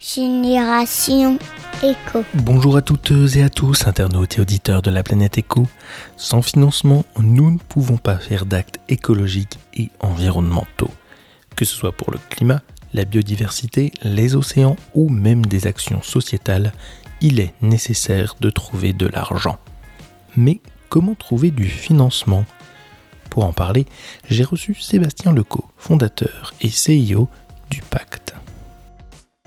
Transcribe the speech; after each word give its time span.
Génération 0.00 1.40
Éco. 1.82 2.24
Bonjour 2.32 2.76
à 2.76 2.82
toutes 2.82 3.10
et 3.34 3.42
à 3.42 3.50
tous, 3.50 3.88
internautes 3.88 4.38
et 4.38 4.40
auditeurs 4.40 4.80
de 4.80 4.92
la 4.92 5.02
planète 5.02 5.38
Éco. 5.38 5.66
Sans 6.16 6.40
financement, 6.40 7.04
nous 7.18 7.50
ne 7.50 7.58
pouvons 7.58 7.96
pas 7.96 8.16
faire 8.16 8.46
d'actes 8.46 8.78
écologiques 8.88 9.58
et 9.74 9.90
environnementaux. 9.98 10.90
Que 11.56 11.64
ce 11.64 11.74
soit 11.74 11.90
pour 11.90 12.12
le 12.12 12.20
climat, 12.30 12.62
la 12.94 13.04
biodiversité, 13.04 13.92
les 14.02 14.36
océans 14.36 14.76
ou 14.94 15.08
même 15.08 15.44
des 15.44 15.66
actions 15.66 16.00
sociétales, 16.00 16.72
il 17.20 17.40
est 17.40 17.54
nécessaire 17.60 18.36
de 18.38 18.50
trouver 18.50 18.92
de 18.92 19.08
l'argent. 19.08 19.58
Mais 20.36 20.60
comment 20.90 21.16
trouver 21.16 21.50
du 21.50 21.68
financement? 21.68 22.44
Pour 23.30 23.44
en 23.44 23.52
parler, 23.52 23.84
j'ai 24.30 24.44
reçu 24.44 24.76
Sébastien 24.76 25.32
Lecaux, 25.32 25.68
fondateur 25.76 26.54
et 26.60 26.68
CIO 26.68 27.28
du 27.68 27.82
Pacte. 27.82 28.27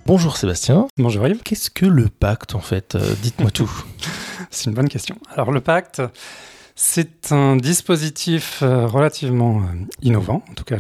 Bonjour 0.06 0.36
Sébastien. 0.38 0.88
Bonjour 0.98 1.28
Yves. 1.28 1.42
Qu'est-ce 1.44 1.70
que 1.70 1.86
le 1.86 2.08
pacte 2.10 2.56
en 2.56 2.60
fait 2.60 2.96
Euh, 2.96 3.14
Dites-moi 3.22 3.52
tout. 3.52 3.72
C'est 4.50 4.66
une 4.70 4.76
bonne 4.76 4.90
question. 4.90 5.16
Alors 5.34 5.52
le 5.52 5.62
pacte, 5.62 6.02
c'est 6.76 7.32
un 7.32 7.56
dispositif 7.56 8.62
euh, 8.64 8.86
relativement 8.88 9.60
euh, 9.60 9.64
innovant, 10.02 10.44
en 10.50 10.54
tout 10.54 10.64
cas 10.64 10.78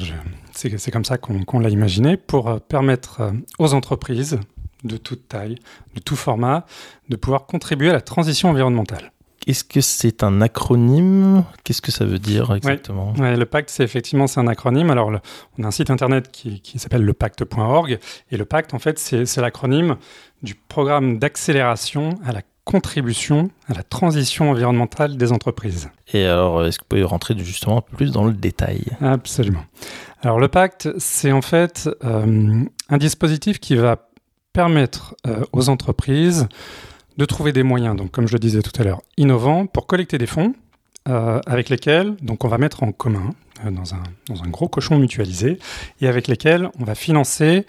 c'est 0.54 0.92
comme 0.92 1.06
ça 1.06 1.18
qu'on 1.18 1.60
l'a 1.60 1.70
imaginé, 1.70 2.18
pour 2.18 2.60
permettre 2.62 3.32
aux 3.60 3.74
entreprises 3.74 4.40
de 4.84 4.98
toute 4.98 5.28
taille, 5.30 5.56
de 5.96 6.02
tout 6.02 6.16
format, 6.18 6.66
de 7.10 7.16
pouvoir 7.16 7.46
contribuer 7.46 7.90
à 7.90 7.94
la 7.94 8.02
transition 8.02 8.50
environnementale. 8.50 9.12
Est-ce 9.48 9.64
que 9.64 9.82
c'est 9.82 10.24
un 10.24 10.40
acronyme? 10.42 11.44
Qu'est-ce 11.64 11.82
que 11.82 11.92
ça 11.92 12.06
veut 12.06 12.20
dire 12.20 12.54
exactement? 12.54 13.14
Ouais, 13.18 13.36
le 13.36 13.46
pacte, 13.46 13.70
c'est 13.70 13.84
effectivement 13.84 14.28
c'est 14.28 14.40
un 14.40 14.48
acronyme. 14.48 14.90
Alors, 14.92 15.10
le- 15.12 15.20
on 15.58 15.64
a 15.64 15.68
un 15.68 15.72
site 15.72 15.90
internet 15.90 16.30
qui, 16.32 16.62
qui 16.62 16.78
s'appelle 16.80 17.04
lepacte.org. 17.04 17.98
Et 18.32 18.38
le 18.38 18.46
pacte, 18.46 18.74
en 18.74 18.80
fait, 18.80 19.00
c'est 19.00 19.26
c'est 19.26 19.42
l'acronyme 19.42 19.96
du 20.44 20.56
programme 20.56 21.18
d'accélération 21.20 22.20
à 22.26 22.32
la 22.32 22.42
contribution 22.64 23.50
à 23.68 23.74
la 23.74 23.82
transition 23.84 24.52
environnementale 24.52 25.18
des 25.18 25.32
entreprises. 25.32 25.90
Et 26.14 26.26
alors, 26.26 26.64
est-ce 26.64 26.78
que 26.78 26.84
vous 26.84 26.90
pouvez 26.90 27.04
rentrer 27.04 27.36
justement 27.40 27.80
un 27.80 27.82
peu 27.82 27.98
plus 27.98 28.12
dans 28.12 28.24
le 28.24 28.34
détail? 28.34 28.84
Absolument. 29.02 29.64
Alors, 30.22 30.40
le 30.40 30.48
pacte, 30.48 30.88
c'est 31.00 31.32
en 31.32 31.42
fait 31.42 31.90
euh, 32.04 32.64
un 32.90 32.98
dispositif 33.00 33.60
qui 33.60 33.76
va 33.76 34.08
permettre 34.54 35.16
euh, 35.28 35.44
aux 35.54 35.70
entreprises 35.70 36.48
de 37.18 37.26
trouver 37.26 37.52
des 37.52 37.64
moyens, 37.64 37.96
donc 37.96 38.12
comme 38.12 38.28
je 38.28 38.34
le 38.34 38.40
disais 38.40 38.62
tout 38.62 38.80
à 38.80 38.84
l'heure, 38.84 39.02
innovants 39.18 39.66
pour 39.66 39.88
collecter 39.88 40.18
des 40.18 40.28
fonds 40.28 40.54
euh, 41.10 41.40
avec 41.48 41.70
lesquels 41.70 42.16
donc 42.22 42.44
on 42.44 42.48
va 42.48 42.60
mettre 42.60 42.84
en 42.84 42.92
commun 42.92 43.32
euh, 43.66 43.72
dans, 43.72 43.96
un, 43.96 44.04
dans 44.28 44.44
un 44.44 44.48
gros 44.50 44.68
cochon 44.68 45.00
mutualisé 45.00 45.58
et 46.00 46.08
avec 46.08 46.28
lesquels 46.28 46.70
on 46.80 46.84
va 46.84 46.94
financer 46.94 47.66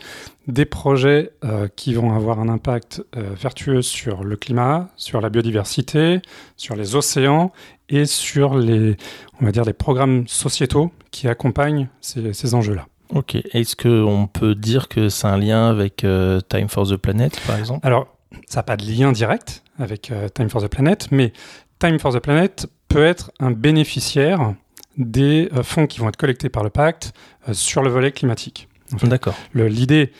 des 0.48 0.66
projets 0.66 1.30
euh, 1.44 1.66
qui 1.74 1.94
vont 1.94 2.14
avoir 2.14 2.40
un 2.40 2.48
impact 2.50 3.02
vertueux 3.14 3.80
sur 3.80 4.22
le 4.22 4.36
climat, 4.36 4.88
sur 4.96 5.20
la 5.20 5.30
biodiversité, 5.30 6.20
sur 6.56 6.76
les 6.76 6.94
océans 6.94 7.52
et 7.88 8.04
sur 8.04 8.54
les, 8.58 8.96
on 9.40 9.46
va 9.46 9.52
dire, 9.52 9.64
les 9.64 9.72
programmes 9.72 10.28
sociétaux 10.28 10.92
qui 11.10 11.26
accompagnent 11.26 11.88
ces, 12.00 12.34
ces 12.34 12.54
enjeux-là. 12.54 12.86
Ok. 13.14 13.36
Est-ce 13.52 13.76
qu'on 13.76 14.26
peut 14.26 14.54
dire 14.54 14.88
que 14.88 15.08
c'est 15.08 15.26
un 15.26 15.38
lien 15.38 15.68
avec 15.68 16.04
Time 16.48 16.68
for 16.68 16.88
the 16.88 16.96
Planet, 16.96 17.38
par 17.46 17.58
exemple? 17.58 17.86
Alors, 17.86 18.08
ça 18.46 18.60
n'a 18.60 18.62
pas 18.64 18.76
de 18.76 18.84
lien 18.84 19.12
direct 19.12 19.62
avec 19.78 20.10
euh, 20.10 20.28
Time 20.28 20.48
for 20.48 20.62
the 20.62 20.68
Planet, 20.68 21.08
mais 21.10 21.32
Time 21.78 21.98
for 21.98 22.12
the 22.12 22.20
Planet 22.20 22.66
peut 22.88 23.04
être 23.04 23.32
un 23.40 23.50
bénéficiaire 23.50 24.54
des 24.96 25.48
euh, 25.54 25.62
fonds 25.62 25.86
qui 25.86 26.00
vont 26.00 26.08
être 26.08 26.16
collectés 26.16 26.48
par 26.48 26.62
le 26.62 26.70
pacte 26.70 27.12
euh, 27.48 27.54
sur 27.54 27.82
le 27.82 27.90
volet 27.90 28.12
climatique. 28.12 28.68
En 28.92 28.98
fait, 28.98 29.08
D'accord. 29.08 29.34
L'idée, 29.54 30.12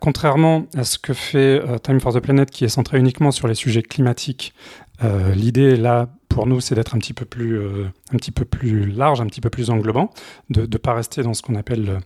contrairement 0.00 0.66
à 0.76 0.82
ce 0.82 0.98
que 0.98 1.14
fait 1.14 1.62
Time 1.84 2.00
for 2.00 2.12
the 2.12 2.18
Planet, 2.18 2.50
qui 2.50 2.64
est 2.64 2.68
centré 2.68 2.98
uniquement 2.98 3.30
sur 3.30 3.46
les 3.46 3.54
sujets 3.54 3.82
climatiques, 3.82 4.52
l'idée 5.36 5.76
là, 5.76 6.08
pour 6.28 6.48
nous, 6.48 6.58
c'est 6.58 6.74
d'être 6.74 6.96
un 6.96 6.98
petit 6.98 7.12
peu 7.12 7.24
plus, 7.24 7.60
un 7.62 8.16
petit 8.16 8.32
peu 8.32 8.44
plus 8.44 8.86
large, 8.86 9.20
un 9.20 9.26
petit 9.26 9.40
peu 9.40 9.48
plus 9.48 9.70
englobant, 9.70 10.10
de 10.50 10.62
ne 10.62 10.76
pas 10.76 10.94
rester 10.94 11.22
dans 11.22 11.34
ce 11.34 11.42
qu'on 11.42 11.54
appelle 11.54 12.00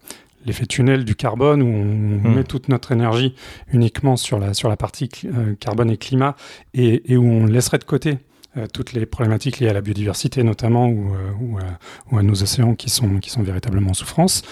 l'effet 0.45 0.67
tunnel 0.67 1.05
du 1.05 1.15
carbone, 1.15 1.63
où 1.63 1.67
on 1.67 2.29
Hmm. 2.29 2.35
met 2.35 2.45
toute 2.45 2.69
notre 2.69 2.93
énergie 2.93 3.35
uniquement 3.73 4.17
sur 4.17 4.39
la, 4.39 4.55
sur 4.55 4.69
la 4.69 4.77
partie 4.77 5.09
euh, 5.25 5.55
carbone 5.59 5.91
et 5.91 5.97
climat, 5.97 6.37
et, 6.75 7.13
et 7.13 7.17
où 7.17 7.25
on 7.25 7.47
laisserait 7.47 7.79
de 7.79 7.85
côté 7.85 8.19
euh, 8.57 8.67
toutes 8.73 8.93
les 8.93 9.07
problématiques 9.07 9.59
liées 9.61 9.69
à 9.69 9.73
la 9.73 9.81
biodiversité 9.81 10.43
notamment, 10.43 10.89
ou, 10.89 11.15
euh, 11.15 11.31
ou, 11.41 11.59
ou 12.11 12.19
à 12.19 12.23
nos 12.23 12.43
océans 12.43 12.75
qui 12.75 12.91
sont, 12.91 13.19
qui 13.19 13.31
sont 13.31 13.43
véritablement 13.43 13.91
en 13.91 13.95
souffrance. 13.95 14.43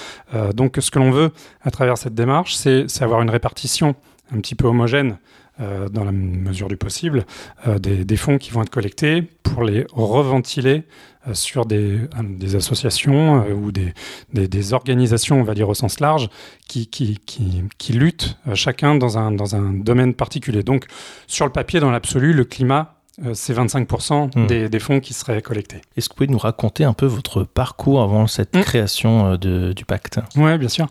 Donc 0.54 0.76
ce 0.80 0.90
que 0.90 0.98
l'on 0.98 1.10
veut 1.10 1.30
à 1.62 1.70
travers 1.70 1.98
cette 1.98 2.14
démarche, 2.14 2.54
c'est 2.54 2.84
c'est 2.88 3.02
avoir 3.04 3.22
une 3.22 3.30
répartition 3.30 3.94
un 4.32 4.40
petit 4.40 4.54
peu 4.54 4.66
homogène 4.66 5.18
euh, 5.60 5.88
dans 5.88 6.04
la 6.04 6.12
mesure 6.12 6.68
du 6.68 6.76
possible 6.76 7.26
euh, 7.66 7.80
des, 7.80 8.16
fonds 8.16 8.38
qui 8.38 8.52
vont 8.52 8.62
être 8.62 8.70
collectés 8.70 9.22
pour 9.42 9.64
les 9.64 9.86
reventiler 9.92 10.84
euh, 11.26 11.34
sur 11.34 11.66
des, 11.66 12.08
associations 12.54 13.44
ou 13.48 13.72
des, 13.72 14.72
organisations, 14.72 15.40
on 15.40 15.42
va 15.42 15.54
dire 15.54 15.68
au 15.68 15.74
sens 15.74 15.98
large, 15.98 16.30
qui, 16.68 16.86
qui, 16.86 17.18
qui, 17.26 17.64
qui 17.76 17.92
luttent 17.92 18.38
chacun 18.54 18.94
dans 18.94 19.18
un, 19.18 19.32
dans 19.32 19.56
un 19.56 19.72
domaine 19.72 20.14
particulier. 20.14 20.62
Donc 20.62 20.86
sur 21.26 21.44
le 21.44 21.52
papier, 21.52 21.80
dans 21.80 21.90
l'absolu, 21.90 22.32
le 22.32 22.44
climat, 22.44 22.97
euh, 23.24 23.32
c'est 23.34 23.52
25% 23.54 24.30
Hmm. 24.36 24.46
des, 24.46 24.68
des 24.68 24.78
fonds 24.78 25.00
qui 25.00 25.12
seraient 25.14 25.42
collectés. 25.42 25.80
Est-ce 25.96 26.08
que 26.08 26.14
vous 26.14 26.16
pouvez 26.18 26.28
nous 26.28 26.38
raconter 26.38 26.84
un 26.84 26.92
peu 26.92 27.06
votre 27.06 27.44
parcours 27.44 28.00
avant 28.02 28.26
cette 28.26 28.54
Mm. 28.56 28.60
création 28.60 29.26
euh, 29.32 29.36
de- 29.36 29.72
du 29.72 29.84
pacte? 29.84 30.20
Oui, 30.36 30.56
bien 30.58 30.68
sûr. 30.68 30.86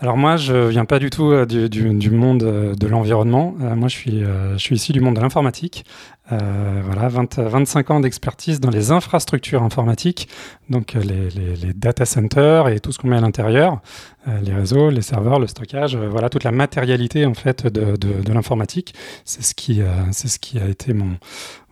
Alors 0.00 0.16
moi, 0.16 0.36
je 0.36 0.68
viens 0.68 0.84
pas 0.84 0.98
du 0.98 1.10
tout 1.10 1.30
euh, 1.30 1.46
du, 1.46 1.68
du- 1.68 1.94
du 1.94 2.10
monde 2.10 2.40
de 2.78 2.86
l'environnement. 2.86 3.54
Moi, 3.58 3.88
je 3.88 3.96
suis, 3.96 4.20
je 4.20 4.58
suis 4.58 4.76
issu 4.76 4.92
du 4.92 5.00
monde 5.00 5.16
de 5.16 5.20
l'informatique. 5.20 5.84
Euh, 6.32 6.80
voilà, 6.84 7.08
20, 7.08 7.38
25 7.38 7.90
ans 7.90 8.00
d'expertise 8.00 8.60
dans 8.60 8.70
les 8.70 8.92
infrastructures 8.92 9.62
informatiques, 9.62 10.28
donc 10.68 10.94
euh, 10.94 11.00
les, 11.02 11.72
data 11.74 12.04
centers 12.04 12.68
et 12.68 12.78
tout 12.78 12.92
ce 12.92 12.98
qu'on 12.98 13.08
met 13.08 13.16
à 13.16 13.20
l'intérieur, 13.20 13.80
euh, 14.28 14.40
les 14.40 14.54
réseaux, 14.54 14.90
les 14.90 15.02
serveurs, 15.02 15.40
le 15.40 15.48
stockage, 15.48 15.96
voilà 15.96 16.28
toute 16.28 16.44
la 16.44 16.52
matérialité 16.52 17.26
en 17.26 17.34
fait 17.34 17.66
de, 17.66 18.32
l'informatique. 18.32 18.94
C'est 19.24 19.42
ce 19.42 19.54
qui, 19.54 19.80
c'est 20.12 20.28
ce 20.28 20.38
qui 20.38 20.58
a 20.58 20.68
été 20.68 20.92
mon, 20.92 21.18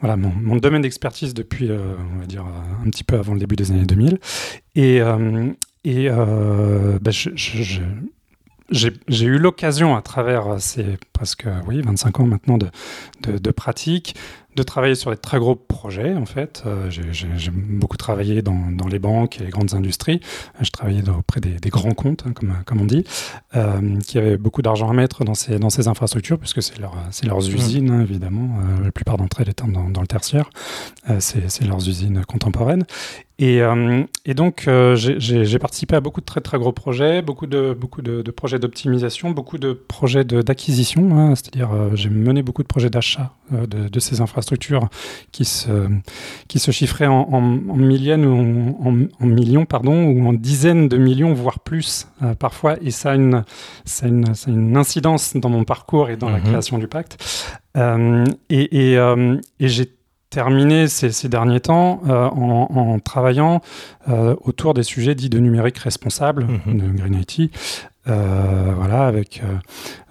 voilà, 0.00 0.16
mon, 0.16 0.56
domaine 0.56 0.82
d'expertise 0.82 1.34
depuis, 1.34 1.70
on 1.70 2.18
va 2.18 2.26
dire, 2.26 2.44
un 2.84 2.90
petit 2.90 3.04
peu 3.04 3.16
avant 3.16 3.34
le 3.34 3.40
début 3.40 3.54
des 3.54 3.70
années 3.70 3.84
2000. 3.84 4.18
Et, 4.74 5.00
et 5.84 6.10
j'ai 8.70 8.92
j'ai 9.08 9.26
eu 9.26 9.38
l'occasion, 9.38 9.96
à 9.96 10.02
travers 10.02 10.60
ces 10.60 10.98
presque 11.12 11.46
oui, 11.66 11.80
25 11.80 12.20
ans 12.20 12.26
maintenant 12.26 12.58
de, 12.58 12.68
de, 13.22 13.38
de 13.38 13.50
pratique, 13.50 14.14
de 14.58 14.62
travailler 14.64 14.94
sur 14.94 15.10
des 15.10 15.16
très 15.16 15.38
gros 15.38 15.54
projets, 15.56 16.14
en 16.14 16.26
fait. 16.26 16.62
Euh, 16.66 16.90
j'ai- 16.90 17.50
beaucoup 17.50 17.96
travaillé 17.96 18.42
dans, 18.42 18.70
dans 18.70 18.86
les 18.88 18.98
banques 18.98 19.40
et 19.40 19.44
les 19.44 19.50
grandes 19.50 19.74
industries. 19.74 20.20
Je 20.60 20.70
travaillais 20.70 21.02
auprès 21.08 21.40
des, 21.40 21.54
des 21.54 21.68
grands 21.70 21.92
comptes, 21.92 22.24
hein, 22.26 22.32
comme, 22.34 22.52
comme 22.66 22.80
on 22.80 22.84
dit, 22.84 23.04
euh, 23.56 23.98
qui 24.00 24.18
avaient 24.18 24.36
beaucoup 24.36 24.62
d'argent 24.62 24.90
à 24.90 24.92
mettre 24.92 25.24
dans 25.24 25.34
ces, 25.34 25.58
dans 25.58 25.70
ces 25.70 25.88
infrastructures, 25.88 26.38
puisque 26.38 26.62
c'est 26.62 26.78
leur, 26.78 26.94
c'est 27.10 27.26
leurs 27.26 27.48
usines, 27.48 27.90
hein, 27.90 28.00
évidemment, 28.02 28.58
euh, 28.80 28.84
la 28.84 28.90
plupart 28.92 29.16
d'entre 29.16 29.40
elles 29.40 29.48
étant 29.50 29.68
dans, 29.68 29.88
dans 29.88 30.00
le 30.00 30.06
tertiaire. 30.06 30.50
Euh, 31.10 31.16
c'est 31.20 31.64
leurs 31.64 31.88
usines 31.88 32.24
contemporaines. 32.26 32.84
Et, 33.40 33.62
euh, 33.62 34.02
et 34.24 34.34
donc, 34.34 34.64
euh, 34.66 34.96
j'ai- 34.96 35.58
participé 35.60 35.94
à 35.94 36.00
beaucoup 36.00 36.20
de 36.20 36.26
très 36.26 36.40
très 36.40 36.58
gros 36.58 36.72
projets, 36.72 37.22
beaucoup 37.22 37.46
de, 37.46 37.72
beaucoup 37.72 38.02
de, 38.02 38.20
de 38.22 38.30
projets 38.32 38.58
d'optimisation, 38.58 39.30
beaucoup 39.30 39.58
de 39.58 39.72
projets 39.72 40.24
d'acquisition, 40.24 41.16
hein, 41.16 41.34
c'est-à-dire 41.36 41.70
euh, 41.72 41.90
j'ai 41.94 42.10
mené 42.10 42.42
beaucoup 42.42 42.62
de 42.64 42.68
projets 42.68 42.90
d'achat 42.90 43.32
de, 43.52 43.88
de 43.88 44.00
ces 44.00 44.20
infrastructures 44.20 44.47
qui 44.56 45.44
se, 45.44 45.88
qui 46.48 46.58
se 46.58 46.70
chiffraient 46.70 47.06
en, 47.06 47.28
en, 47.30 47.36
en 47.36 47.76
millions 47.76 48.24
ou 48.24 48.74
en, 49.20 49.26
millions, 49.26 49.64
pardon, 49.66 50.04
ou 50.04 50.26
en 50.28 50.32
dizaines 50.32 50.88
de 50.88 50.96
millions, 50.96 51.34
voire 51.34 51.60
plus 51.60 52.06
euh, 52.22 52.34
parfois. 52.34 52.76
Et 52.82 52.90
ça 52.90 53.12
a, 53.12 53.14
une, 53.14 53.44
ça, 53.84 54.06
a 54.06 54.08
une, 54.08 54.34
ça 54.34 54.50
a 54.50 54.54
une 54.54 54.76
incidence 54.76 55.36
dans 55.36 55.50
mon 55.50 55.64
parcours 55.64 56.10
et 56.10 56.16
dans 56.16 56.30
la 56.30 56.38
Mhm. 56.38 56.44
création 56.44 56.78
du 56.78 56.88
pacte. 56.88 57.18
Euh, 57.76 58.24
et 58.50 58.90
et, 58.92 58.98
euh, 58.98 59.36
et 59.60 59.68
j'ai 59.68 59.90
terminé 60.30 60.88
ces, 60.88 61.10
ces 61.10 61.28
derniers 61.30 61.60
temps 61.60 62.02
euh, 62.06 62.26
en, 62.28 62.68
en 62.70 62.98
travaillant 62.98 63.62
euh, 64.08 64.34
autour 64.42 64.74
des 64.74 64.82
sujets 64.82 65.14
dits 65.14 65.30
de 65.30 65.38
numérique 65.38 65.78
responsable, 65.78 66.46
Mhm. 66.66 66.78
de 66.78 66.98
Green 66.98 67.14
IT, 67.14 67.50
voilà, 68.08 69.06
avec 69.06 69.42
euh, 69.44 69.56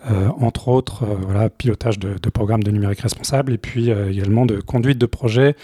euh, 0.09 0.29
entre 0.39 0.69
autres 0.69 1.03
euh, 1.03 1.15
voilà, 1.19 1.49
pilotage 1.49 1.99
de, 1.99 2.17
de 2.21 2.29
programmes 2.29 2.63
de 2.63 2.71
numérique 2.71 3.01
responsable 3.01 3.51
et 3.51 3.57
puis 3.57 3.91
euh, 3.91 4.09
également 4.09 4.45
de 4.45 4.61
conduite 4.61 4.97
de 4.99 5.05
projets 5.05 5.55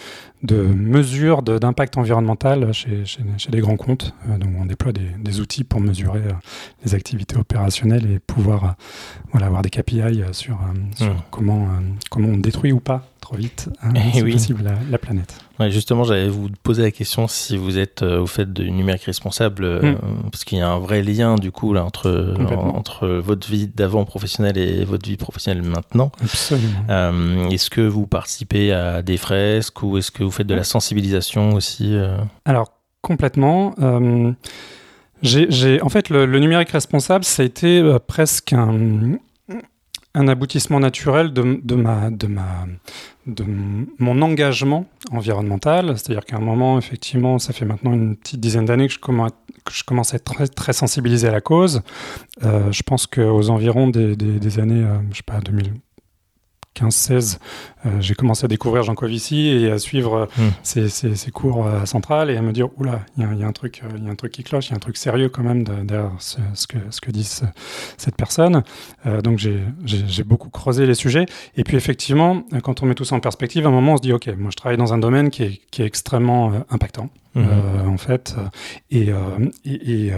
de 0.41 0.57
mesure 0.57 1.44
d'impact 1.44 1.97
environnemental 1.97 2.74
chez, 2.74 3.06
chez, 3.06 3.21
des 3.50 3.62
grands 3.62 3.77
comptes. 3.77 4.13
donc 4.27 4.50
on 4.59 4.65
déploie 4.65 4.91
des, 4.91 5.39
outils 5.39 5.63
pour 5.63 5.80
mesurer 5.80 6.21
les 6.83 6.95
activités 6.95 7.38
opérationnelles 7.38 8.12
et 8.12 8.19
pouvoir 8.19 8.75
voilà, 9.31 9.45
avoir 9.45 9.62
des 9.62 9.69
KPI 9.69 10.24
sur, 10.33 10.59
sur 10.97 11.13
mmh. 11.13 11.18
comment, 11.31 11.69
comment 12.12 12.27
on 12.27 12.38
détruit 12.38 12.74
ou 12.74 12.81
pas 12.81 13.06
trop 13.21 13.38
vite, 13.38 13.69
hein, 13.81 13.94
eh 13.95 14.18
si 14.18 14.21
possible, 14.21 14.63
la, 14.91 14.97
planète. 14.97 15.38
Ouais, 15.63 15.71
justement, 15.71 16.04
j'allais 16.04 16.27
vous 16.27 16.50
poser 16.62 16.83
la 16.83 16.92
question 16.92 17.27
si 17.27 17.57
vous 17.57 17.77
êtes 17.77 18.01
au 18.01 18.27
fait 18.27 18.51
de 18.51 18.63
numérique 18.63 19.04
responsable, 19.04 19.65
mmh. 19.65 19.98
parce 20.31 20.44
qu'il 20.44 20.57
y 20.57 20.62
a 20.62 20.69
un 20.69 20.80
vrai 20.80 21.01
lien 21.01 21.36
du 21.36 21.51
coup 21.51 21.74
là 21.74 21.86
entre 21.86 22.36
entre 22.75 23.07
votre 23.07 23.48
vie 23.48 23.68
d'avant 23.68 24.06
professionnelle 24.06 24.57
et 24.57 24.83
votre 24.83 25.07
vie 25.07 25.18
professionnelle 25.18 25.63
maintenant. 25.63 26.12
Absolument. 26.21 27.50
est-ce 27.50 27.69
que 27.69 27.81
vous 27.81 28.07
participez 28.07 28.71
à 28.71 29.01
des 29.01 29.18
fresques 29.18 29.81
ou 29.83 29.98
est-ce 29.98 30.12
que 30.12 30.24
vous 30.24 30.31
faites 30.31 30.48
de 30.48 30.56
la 30.56 30.63
sensibilisation 30.63 31.54
aussi 31.54 31.95
euh? 31.95 32.18
Alors 32.45 32.71
complètement. 33.01 33.75
j'ai, 35.21 35.81
en 35.81 35.89
fait, 35.89 36.10
le, 36.10 36.25
numérique 36.39 36.69
responsable, 36.71 37.24
ça 37.24 37.44
a 37.44 37.45
été 37.45 37.80
euh, 37.80 38.00
presque 38.00 38.54
un, 38.54 38.74
un 40.15 40.27
aboutissement 40.27 40.80
naturel 40.80 41.33
de, 41.33 41.42
ma, 41.75 42.12
de, 42.12 42.27
ma, 42.27 42.68
de 43.25 43.45
mon 44.00 44.21
engagement 44.21 44.86
environnemental. 45.12 45.98
C'est-à-dire 45.98 46.25
qu'à 46.25 46.38
un 46.38 46.42
moment, 46.42 46.77
effectivement, 46.77 47.39
ça 47.39 47.51
fait 47.51 47.65
maintenant 47.65 47.94
une 47.94 48.15
petite 48.15 48.39
dizaine 48.39 48.65
d'années 48.65 48.88
que 48.88 48.94
je 48.94 49.00
commence, 49.00 49.31
que 49.65 49.74
je 49.74 49.83
commence 49.83 50.13
à 50.13 50.18
être 50.18 50.25
très, 50.25 50.48
très 50.48 50.74
sensibilisé 50.74 51.27
à 51.27 51.31
la 51.31 51.42
cause. 51.42 51.81
Euh, 52.44 52.71
je 52.71 52.83
pense 52.83 53.07
qu'aux 53.07 53.50
environs 53.50 53.88
des, 53.88 54.15
des, 54.15 54.39
des 54.39 54.60
années, 54.60 54.83
euh, 54.83 54.98
je 55.12 55.18
sais 55.18 55.24
pas, 55.25 55.39
2000, 55.39 55.74
15-16, 56.75 57.38
euh, 57.86 57.90
j'ai 58.00 58.16
commencé 58.16 58.46
à 58.46 58.48
découvrir 58.48 58.84
Jean 58.84 58.96
Covici 58.96 59.48
et 59.48 59.72
à 59.72 59.78
suivre 59.78 60.30
euh, 60.40 60.86
hmm. 60.86 60.88
ses, 60.88 61.31
cours 61.31 61.68
à 61.68 61.86
Centrale 61.86 62.30
et 62.30 62.38
à 62.38 62.42
me 62.42 62.52
dire 62.52 62.70
oula, 62.78 63.02
il 63.18 63.24
y, 63.40 63.44
a 63.44 63.48
un 63.48 63.52
truc, 63.52 63.81
euh, 63.84 63.90
il 63.98 64.04
y 64.04 64.08
a 64.08 64.12
un 64.12 64.16
truc 64.16 64.31
qui 64.31 64.44
cloche, 64.44 64.68
il 64.68 64.72
y 64.72 64.74
a 64.74 64.78
un 64.78 64.80
truc 64.80 64.98
sérieux 64.98 65.30
quand 65.30 65.44
même 65.44 65.64
derrière 65.64 66.12
ce, 66.20 66.68
que, 66.68 66.78
ce 66.90 67.02
que 67.02 67.12
dit 67.12 67.24
cette 67.24 68.16
personne. 68.16 68.64
donc 69.24 69.38
j'ai 69.40 70.24
beaucoup 70.24 70.50
creusé 70.50 70.86
les 70.86 70.96
sujets. 70.96 71.25
Et 71.56 71.64
puis 71.64 71.78
effectivement, 71.78 72.44
quand 72.64 72.81
on 72.81 72.86
met 72.86 72.96
tout 72.96 73.06
ça 73.06 73.16
en 73.16 73.20
perspective, 73.20 73.66
à 73.66 73.70
un 73.70 73.72
moment 73.72 73.94
on 73.94 73.98
se 73.98 74.02
dit 74.02 74.14
ok, 74.14 74.28
moi 74.38 74.50
je 74.52 74.58
travaille 74.58 74.78
dans 74.78 74.94
un 74.94 74.98
domaine 74.98 75.30
qui 75.30 75.44
est, 75.44 75.62
qui 75.72 75.81
est 75.81 75.86
extrêmement 75.86 76.52
impactant. 76.70 77.10
Hmm. 77.36 77.48
en 77.88 77.98
fait. 77.98 78.36
Et, 78.92 79.10
et, 79.66 80.12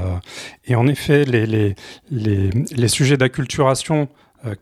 et, 0.65 0.75
en 0.75 0.85
effet, 0.85 1.23
les, 1.23 1.45
les, 1.45 1.75
les, 2.11 2.49
les 2.49 2.87
sujets 2.89 3.15
d'acculturation 3.15 3.95
euh, 4.01 4.05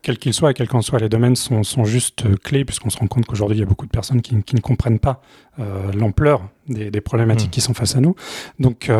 quels 0.02 0.18
qu'ils 0.18 0.34
soient 0.34 0.50
et 0.50 0.54
quels 0.54 0.68
qu'en 0.68 0.82
soient 0.82 0.98
les 0.98 1.08
domaines, 1.08 1.36
sont, 1.36 1.62
sont 1.62 1.84
juste 1.84 2.26
euh, 2.26 2.36
clés, 2.36 2.64
puisqu'on 2.64 2.90
se 2.90 2.98
rend 2.98 3.06
compte 3.06 3.26
qu'aujourd'hui, 3.26 3.56
il 3.56 3.60
y 3.60 3.62
a 3.62 3.66
beaucoup 3.66 3.86
de 3.86 3.90
personnes 3.90 4.22
qui, 4.22 4.42
qui 4.42 4.54
ne 4.54 4.60
comprennent 4.60 4.98
pas 4.98 5.20
euh, 5.58 5.92
l'ampleur 5.92 6.48
des, 6.68 6.90
des, 6.90 7.00
problématiques 7.00 7.48
mmh. 7.48 7.52
qui 7.52 7.60
sont 7.60 7.74
face 7.74 7.96
à 7.96 8.00
nous. 8.00 8.14
Donc, 8.58 8.90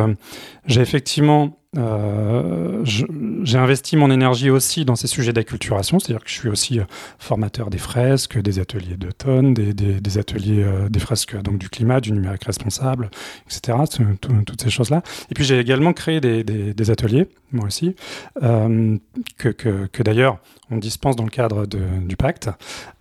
j'ai 0.67 0.81
effectivement 0.81 1.59
euh, 1.77 2.85
j'ai 2.85 3.59
investi 3.59 3.97
mon 3.97 4.11
énergie 4.11 4.51
aussi 4.51 4.85
dans 4.85 4.97
ces 4.97 5.07
sujets 5.07 5.33
d'acculturation, 5.33 5.99
c'est-à-dire 5.99 6.23
que 6.25 6.31
je 6.31 6.35
suis 6.35 6.49
aussi 6.49 6.81
formateur 7.19 7.71
des 7.71 7.79
fresques, 7.79 8.39
des 8.39 8.59
ateliers 8.59 8.97
d'automne, 8.97 9.55
des, 9.55 9.73
des, 9.75 10.19
ateliers 10.19 10.65
des 10.89 11.01
fresques 11.01 11.41
donc 11.43 11.59
du 11.59 11.69
climat, 11.69 12.01
du 12.01 12.13
numérique 12.13 12.45
responsable, 12.45 13.11
etc. 13.47 13.79
toutes 14.21 14.63
ces 14.63 14.71
choses-là. 14.71 15.03
Et 15.31 15.35
puis 15.35 15.45
j'ai 15.45 15.59
également 15.59 15.93
créé 15.93 16.21
des, 16.21 16.91
ateliers, 16.91 17.29
moi 17.53 17.67
aussi, 17.67 17.95
euh, 18.43 18.99
que, 19.39 20.03
d'ailleurs 20.03 20.39
on 20.71 20.77
dispense 20.79 21.17
dans 21.17 21.25
le 21.25 21.31
cadre 21.31 21.67
du 21.67 22.17
pacte, 22.17 22.51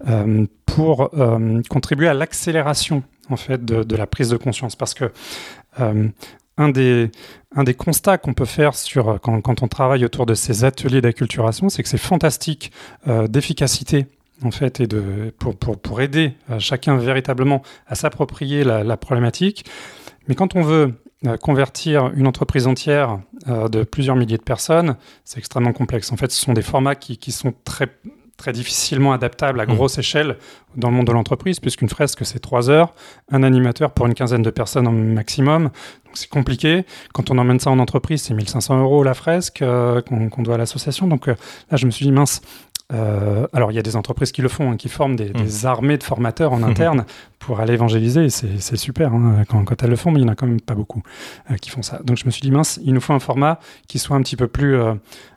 euh, 0.08 0.46
pour 0.66 1.12
euh, 1.14 1.62
contribuer 1.70 2.08
à 2.08 2.14
l'accélération 2.14 3.04
en 3.30 3.38
fait 3.38 3.64
de, 3.64 3.96
la 3.96 4.08
prise 4.08 4.30
de 4.30 4.38
conscience. 4.38 4.76
Parce 4.76 4.94
que 4.94 5.12
euh, 5.80 6.08
un 6.58 6.70
des, 6.70 7.10
constats 7.78 8.18
qu'on 8.18 8.34
peut 8.34 8.46
faire 8.46 8.74
quand, 9.22 9.64
on 9.64 9.68
travaille 9.68 10.06
autour 10.06 10.26
de 10.26 10.34
ces 10.34 10.64
ateliers 10.64 11.02
d'acculturation, 11.02 11.70
c'est 11.70 11.84
que 11.84 11.90
c'est 11.90 11.98
fantastique 11.98 12.72
d'efficacité 13.28 14.08
en 14.44 14.52
fait, 14.52 14.80
et 14.80 14.88
de, 14.88 15.34
pour, 15.40 16.02
aider 16.02 16.34
chacun 16.60 16.98
véritablement 16.98 17.62
à 17.88 17.96
s'approprier 17.96 18.64
la, 18.64 18.98
problématique. 18.98 19.66
Mais 20.28 20.36
quand 20.36 20.56
on 20.56 20.62
veut 20.62 20.94
euh, 21.26 21.38
convertir 21.38 22.12
une 22.16 22.28
entreprise 22.28 22.68
entière 22.68 23.20
euh, 23.48 23.68
de 23.68 23.84
plusieurs 23.84 24.16
milliers 24.16 24.38
de 24.38 24.44
personnes, 24.44 24.98
c'est 25.24 25.40
extrêmement 25.40 25.74
complexe. 25.74 26.12
En 26.12 26.18
fait, 26.18 26.32
ce 26.32 26.40
sont 26.40 26.54
des 26.54 26.62
formats 26.62 26.96
qui 26.96 27.32
sont 27.32 27.54
très, 27.64 27.88
très 28.44 28.52
difficilement 28.52 29.14
adaptables 29.14 29.62
à 29.62 29.66
mmh. 29.66 29.74
grosse 29.74 29.98
échelle 29.98 30.36
dans 30.76 30.90
le 30.90 30.98
monde 30.98 31.08
de 31.08 31.14
l'entreprise, 31.14 31.62
puisqu'une 31.62 31.88
fresque, 31.88 32.26
c'est 32.26 32.40
trois 32.40 32.70
heures, 32.70 32.94
un 33.32 33.42
animateur 33.42 33.92
pour 33.92 34.06
une 34.06 34.14
quinzaine 34.14 34.42
de 34.42 34.50
personnes 34.50 34.86
au 34.86 34.92
maximum. 34.92 35.64
Donc 35.64 36.16
c'est 36.16 36.30
compliqué. 36.30 36.86
Quand 37.14 37.32
on 37.32 37.38
emmène 37.38 37.62
ça 37.62 37.72
en 37.72 37.80
entreprise, 37.80 38.22
c'est 38.24 38.34
1500 38.34 38.82
euros 38.82 39.02
la 39.04 39.14
fresque 39.14 39.62
euh, 39.62 40.02
qu'on 40.02 40.44
doit 40.44 40.56
à 40.56 40.58
l'association. 40.58 41.08
Donc 41.08 41.28
là, 41.28 41.36
je 41.72 41.86
me 41.86 41.92
suis 41.92 42.06
dit, 42.06 42.12
mince, 42.12 42.42
euh, 42.94 43.48
alors, 43.54 43.72
il 43.72 43.76
y 43.76 43.80
a 43.80 43.82
des 43.82 43.96
entreprises 43.96 44.34
qui 44.34 44.42
le 44.42 44.50
font, 44.50 44.72
hein, 44.72 44.78
qui 44.78 44.90
forment 44.90 45.16
des, 45.16 45.30
des, 45.30 45.66
armées 45.66 45.98
de 45.98 46.04
formateurs 46.04 46.52
en 46.52 46.64
interne 46.70 47.06
pour 47.44 47.60
aller 47.60 47.74
évangéliser. 47.74 48.30
C'est 48.30 48.76
super. 48.78 49.14
Hein. 49.14 49.44
Quand, 49.50 49.64
quand, 49.66 49.84
elles 49.84 49.90
le 49.90 49.96
font, 49.96 50.12
mais 50.12 50.20
il 50.20 50.24
n'y 50.24 50.30
en 50.30 50.34
a 50.34 50.36
quand 50.36 50.48
même 50.48 50.62
pas 50.62 50.76
beaucoup 50.76 51.04
euh, 51.52 51.56
qui 51.56 51.70
font 51.70 51.82
ça. 51.82 52.00
Donc, 52.04 52.18
je 52.18 52.26
me 52.26 52.32
suis 52.32 52.42
dit, 52.42 52.52
mince, 52.52 52.80
il 52.84 52.94
nous 52.94 53.02
faut 53.02 53.14
un 53.14 53.20
format 53.20 53.60
qui 53.88 54.00
soit 54.00 54.16
un 54.16 54.22
petit 54.22 54.36
peu 54.36 54.48
plus, 54.48 54.76
euh, 54.76 54.94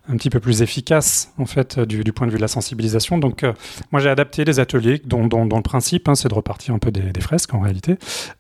un 0.09 0.17
petit 0.17 0.31
peu 0.31 0.39
plus 0.39 0.63
efficace, 0.63 1.33
en 1.39 1.47
fait, 1.47 1.81
du, 1.81 2.05
du, 2.05 2.13
point 2.13 2.27
de 2.27 2.33
vue 2.33 2.39
de 2.39 2.43
la 2.43 2.49
sensibilisation. 2.49 3.19
Donc, 3.19 3.45
moi, 3.91 4.01
j'ai 4.01 4.09
adapté 4.09 4.45
des 4.45 4.61
ateliers 4.61 5.03
dont, 5.05 5.27
dont, 5.27 5.47
dont 5.47 5.57
le 5.57 5.63
principe, 5.63 6.09
hein, 6.09 6.15
c'est 6.15 6.29
de 6.29 6.35
repartir 6.35 6.75
un 6.75 6.79
peu 6.79 6.93
des, 6.93 7.13
des 7.13 7.21
fresques, 7.21 7.53
en 7.55 7.61
réalité, 7.61 7.97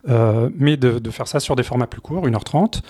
mais 0.06 0.76
de, 0.76 0.98
de, 0.98 1.10
faire 1.10 1.26
ça 1.26 1.40
sur 1.40 1.56
des 1.56 1.62
formats 1.62 1.86
plus 1.86 2.00
courts, 2.00 2.26
1h30, 2.26 2.82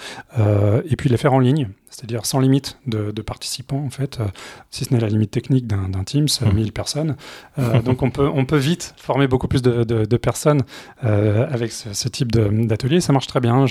et 0.88 0.96
puis 0.96 1.08
les 1.08 1.16
faire 1.16 1.32
en 1.32 1.38
ligne 1.38 1.68
c'est-à-dire 1.96 2.26
sans 2.26 2.40
limite 2.40 2.78
de, 2.86 3.10
participants, 3.22 3.82
en 3.82 3.88
fait, 3.88 4.20
euh, 4.20 4.26
si 4.70 4.84
ce 4.84 4.92
n'est 4.92 5.00
la 5.00 5.08
limite 5.08 5.30
technique 5.30 5.66
d'un 5.66 6.04
Teams, 6.04 6.28
1000 6.42 6.66
mmh. 6.66 6.70
personnes. 6.70 7.16
Euh, 7.58 7.80
donc 7.80 8.02
on 8.02 8.10
peut, 8.10 8.28
on 8.32 8.44
peut 8.44 8.58
vite 8.58 8.94
former 8.98 9.26
beaucoup 9.26 9.48
plus 9.48 9.62
de, 9.62 10.16
personnes 10.16 10.62
euh, 11.04 11.46
avec 11.50 11.72
ce, 11.72 12.08
type 12.08 12.32
d'atelier. 12.32 13.00
Ça 13.00 13.12
marche 13.12 13.26
très 13.26 13.40
bien. 13.40 13.66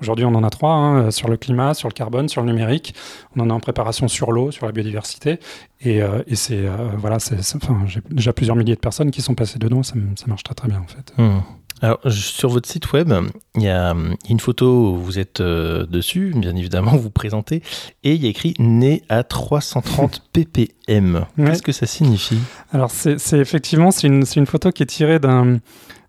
Aujourd'hui, 0.00 0.24
on 0.24 0.34
en 0.34 0.44
a 0.44 0.50
trois, 0.50 0.72
hein, 0.72 1.10
sur 1.10 1.28
le 1.28 1.36
climat, 1.36 1.74
sur 1.74 1.88
le 1.88 1.94
carbone, 1.94 2.28
sur 2.28 2.42
le 2.42 2.48
numérique. 2.48 2.94
On 3.36 3.40
en 3.40 3.50
a 3.50 3.52
en 3.54 3.60
préparation 3.60 4.08
sur 4.08 4.32
l'eau, 4.32 4.50
sur 4.50 4.66
la 4.66 4.72
biodiversité. 4.72 5.38
Et, 5.80 6.02
c'est, 6.34 6.64
voilà, 6.96 7.16
enfin, 7.16 7.78
j'ai 7.86 8.00
déjà 8.10 8.32
plusieurs 8.32 8.56
milliers 8.56 8.74
de 8.74 8.80
personnes 8.80 9.10
qui 9.10 9.22
sont 9.22 9.34
passées 9.34 9.58
dedans. 9.58 9.82
Ça, 9.82 9.94
ça 10.16 10.26
marche 10.26 10.42
très 10.42 10.54
très 10.54 10.68
bien, 10.68 10.80
en 10.80 10.86
fait. 10.86 11.12
Mmh. 11.16 11.40
Alors, 11.80 12.00
sur 12.08 12.48
votre 12.48 12.68
site 12.68 12.92
web, 12.92 13.12
il 13.54 13.62
y 13.62 13.68
a 13.68 13.94
une 14.28 14.40
photo 14.40 14.92
où 14.92 14.96
vous 14.96 15.18
êtes 15.18 15.40
euh, 15.40 15.86
dessus, 15.86 16.32
bien 16.34 16.56
évidemment, 16.56 16.96
vous, 16.96 17.10
présentez, 17.10 17.62
et 18.02 18.14
il 18.14 18.22
y 18.22 18.26
a 18.26 18.30
écrit 18.30 18.54
né 18.58 19.02
à 19.08 19.22
330 19.22 20.22
ppm. 20.32 21.24
Qu'est-ce 21.36 21.62
que 21.62 21.72
ça 21.72 21.86
signifie? 21.86 22.40
Alors, 22.72 22.90
c'est 22.90 23.38
effectivement, 23.38 23.90
c'est 23.90 24.08
une, 24.08 24.24
une, 24.36 24.46
photo 24.46 24.72
qui 24.72 24.82
est 24.82 24.86
tirée 24.86 25.20
d'un 25.20 25.58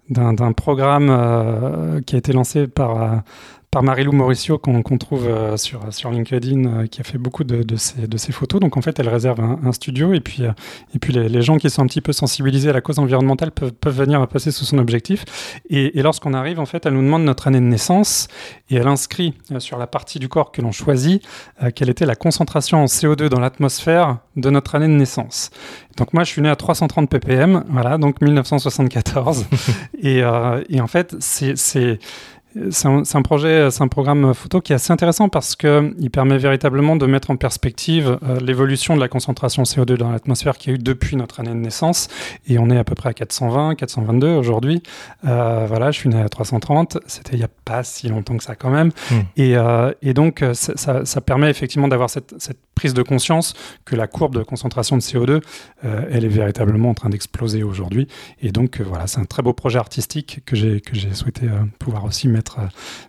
d'un 0.09 0.53
programme 0.53 1.09
euh, 1.09 2.01
qui 2.01 2.15
a 2.15 2.17
été 2.17 2.33
lancé 2.33 2.67
par 2.67 3.01
euh, 3.01 3.15
par 3.71 3.83
Marilou 3.83 4.11
Mauricio 4.11 4.57
qu'on 4.57 4.81
trouve 4.97 5.27
euh, 5.27 5.55
sur, 5.55 5.93
sur 5.93 6.09
LinkedIn, 6.09 6.65
euh, 6.65 6.87
qui 6.87 7.01
a 7.01 7.03
fait 7.03 7.19
beaucoup 7.19 7.43
de, 7.43 7.61
de, 7.61 7.75
ces, 7.75 8.07
de 8.07 8.17
ces 8.17 8.31
photos. 8.31 8.59
Donc 8.59 8.77
en 8.77 8.81
fait, 8.81 8.97
elle 8.99 9.09
réserve 9.09 9.39
un, 9.41 9.71
studio 9.71 10.13
et 10.13 10.21
puis, 10.21 10.43
euh, 10.43 10.51
et 10.95 10.99
puis 10.99 11.13
les, 11.13 11.29
les, 11.29 11.41
gens 11.43 11.57
qui 11.57 11.69
sont 11.69 11.83
un 11.83 11.85
petit 11.85 12.01
peu 12.01 12.11
sensibilisés 12.11 12.69
à 12.71 12.73
la 12.73 12.81
cause 12.81 12.97
environnementale 12.97 13.51
peuvent, 13.51 13.71
peuvent 13.71 13.95
venir 13.95 14.27
passer 14.27 14.49
sous 14.49 14.65
son 14.65 14.79
objectif. 14.79 15.23
Et, 15.69 15.99
et 15.99 16.01
lorsqu'on 16.01 16.33
arrive, 16.33 16.59
en 16.59 16.65
fait, 16.65 16.87
elle 16.87 16.93
nous 16.93 17.03
demande 17.03 17.23
notre 17.23 17.47
année 17.47 17.59
de 17.59 17.65
naissance 17.65 18.27
et 18.71 18.75
elle 18.75 18.87
inscrit 18.87 19.35
sur 19.59 19.77
la 19.77 19.85
partie 19.85 20.17
du 20.17 20.29
corps 20.29 20.51
que 20.51 20.63
l'on 20.63 20.71
choisit 20.71 21.23
quelle 21.75 21.89
était 21.89 22.05
la 22.07 22.15
concentration 22.15 22.83
en 22.83 22.85
CO2 22.85 23.29
dans 23.29 23.39
l'atmosphère 23.39 24.17
de 24.35 24.49
notre 24.49 24.75
année 24.75 24.87
de 24.87 24.93
naissance. 24.93 25.51
Donc 25.97 26.13
moi, 26.13 26.23
je 26.23 26.31
suis 26.31 26.41
né 26.41 26.49
à 26.49 26.55
330 26.55 27.09
ppm, 27.09 27.65
voilà, 27.69 27.97
donc 27.97 28.21
1974. 28.21 29.45
et, 30.01 30.21
et 30.69 30.81
en 30.81 30.87
fait, 30.87 31.15
c'est 31.19 31.99
c'est 32.71 32.87
un, 32.87 33.21
projet, 33.21 33.69
c'est 33.69 33.83
un 33.83 33.87
programme 33.87 34.33
photo 34.33 34.59
qui 34.59 34.71
est 34.71 34.75
assez 34.75 34.91
intéressant 34.91 35.29
parce 35.29 35.55
qu'il 35.55 36.09
permet 36.11 36.37
véritablement 36.37 36.95
de 36.95 37.05
mettre 37.05 37.29
en 37.29 37.35
perspective 37.35 38.17
euh, 38.23 38.39
l'évolution 38.39 38.95
de 38.95 38.99
la 38.99 39.07
concentration 39.07 39.63
CO2 39.63 39.97
dans 39.97 40.11
l'atmosphère 40.11 40.57
qui 40.57 40.71
a 40.71 40.73
eu 40.73 40.77
depuis 40.79 41.15
notre 41.15 41.39
année 41.39 41.51
de 41.51 41.55
naissance. 41.55 42.07
Et 42.47 42.57
on 42.57 42.69
est 42.69 42.77
à 42.77 42.83
peu 42.83 42.95
près 42.95 43.09
à 43.09 43.13
420, 43.13 43.75
422 43.75 44.27
aujourd'hui. 44.29 44.81
Euh, 45.27 45.65
voilà, 45.67 45.91
je 45.91 45.99
suis 45.99 46.09
né 46.09 46.19
à 46.19 46.27
330. 46.27 46.97
C'était 47.05 47.33
il 47.33 47.39
n'y 47.39 47.45
a 47.45 47.49
pas 47.65 47.83
si 47.83 48.09
longtemps 48.09 48.37
que 48.37 48.43
ça 48.43 48.55
quand 48.55 48.71
même. 48.71 48.89
Hmm. 49.11 49.19
Et, 49.37 49.55
euh, 49.55 49.91
et, 50.01 50.13
donc, 50.13 50.43
ça, 50.53 51.05
ça, 51.05 51.21
permet 51.21 51.49
effectivement 51.49 51.87
d'avoir 51.87 52.09
cette, 52.09 52.33
cette, 52.39 52.57
prise 52.79 52.93
de 52.93 53.03
conscience 53.03 53.53
que 53.85 53.95
la 53.95 54.07
courbe 54.07 54.35
de 54.35 54.43
concentration 54.43 54.95
de 54.95 55.01
CO2, 55.01 55.41
elle 55.83 56.23
est 56.23 56.35
véritablement 56.41 56.89
en 56.89 56.93
train 56.93 57.09
d'exploser 57.09 57.63
aujourd'hui. 57.63 58.07
Et 58.41 58.51
donc, 58.51 58.79
voilà, 58.81 59.07
c'est 59.07 59.19
un 59.19 59.25
très 59.25 59.43
beau 59.43 59.53
projet 59.53 59.79
artistique 59.79 60.39
que 60.45 60.55
j'ai 60.55 60.81
souhaité 61.13 61.47
pouvoir 61.77 62.05
aussi 62.05 62.27
mettre 62.27 62.59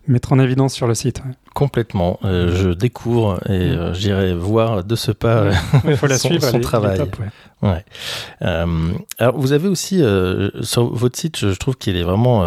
mettre, 0.06 0.32
euh, 0.32 0.36
en 0.36 0.38
évidence 0.38 0.74
sur 0.74 0.86
le 0.86 0.94
site. 0.94 1.22
Complètement. 1.54 2.18
Euh, 2.24 2.56
je 2.56 2.70
découvre 2.70 3.40
et 3.48 3.52
euh, 3.52 3.94
j'irai 3.94 4.34
voir 4.34 4.84
de 4.84 4.96
ce 4.96 5.12
pas 5.12 5.50
Il 5.88 5.96
faut 5.96 6.06
la 6.06 6.18
son, 6.18 6.28
suivre, 6.28 6.44
son 6.44 6.60
travail. 6.60 7.00
ouais. 7.62 7.84
alors, 8.40 9.38
vous 9.38 9.52
avez 9.52 9.68
aussi 9.68 10.02
sur 10.62 10.94
votre 10.94 11.18
site, 11.18 11.38
je 11.38 11.58
trouve 11.58 11.76
qu'il 11.76 11.96
est 11.96 12.02
vraiment 12.02 12.44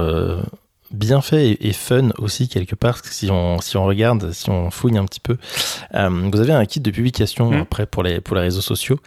bien 0.94 1.22
fait 1.22 1.58
et, 1.60 1.74
fun 1.74 2.10
aussi 2.20 2.48
quelque 2.48 2.76
part, 2.76 3.00
si 3.04 3.30
on, 3.30 3.60
si 3.60 3.76
on 3.78 3.86
regarde, 3.86 4.32
si 4.32 4.50
on 4.50 4.70
fouille 4.72 4.98
un 4.98 5.06
petit 5.06 5.20
peu. 5.20 5.38
Euh, 5.96 6.30
vous 6.32 6.40
avez 6.40 6.54
un 6.54 6.66
kit 6.66 6.80
de 6.80 6.92
publication 6.92 7.52
mmh. 7.52 7.62
après 7.62 7.86
pour 7.86 8.04
les, 8.04 8.22
pour 8.22 8.36
les 8.36 8.44
réseaux 8.44 8.62
sociaux 8.62 9.00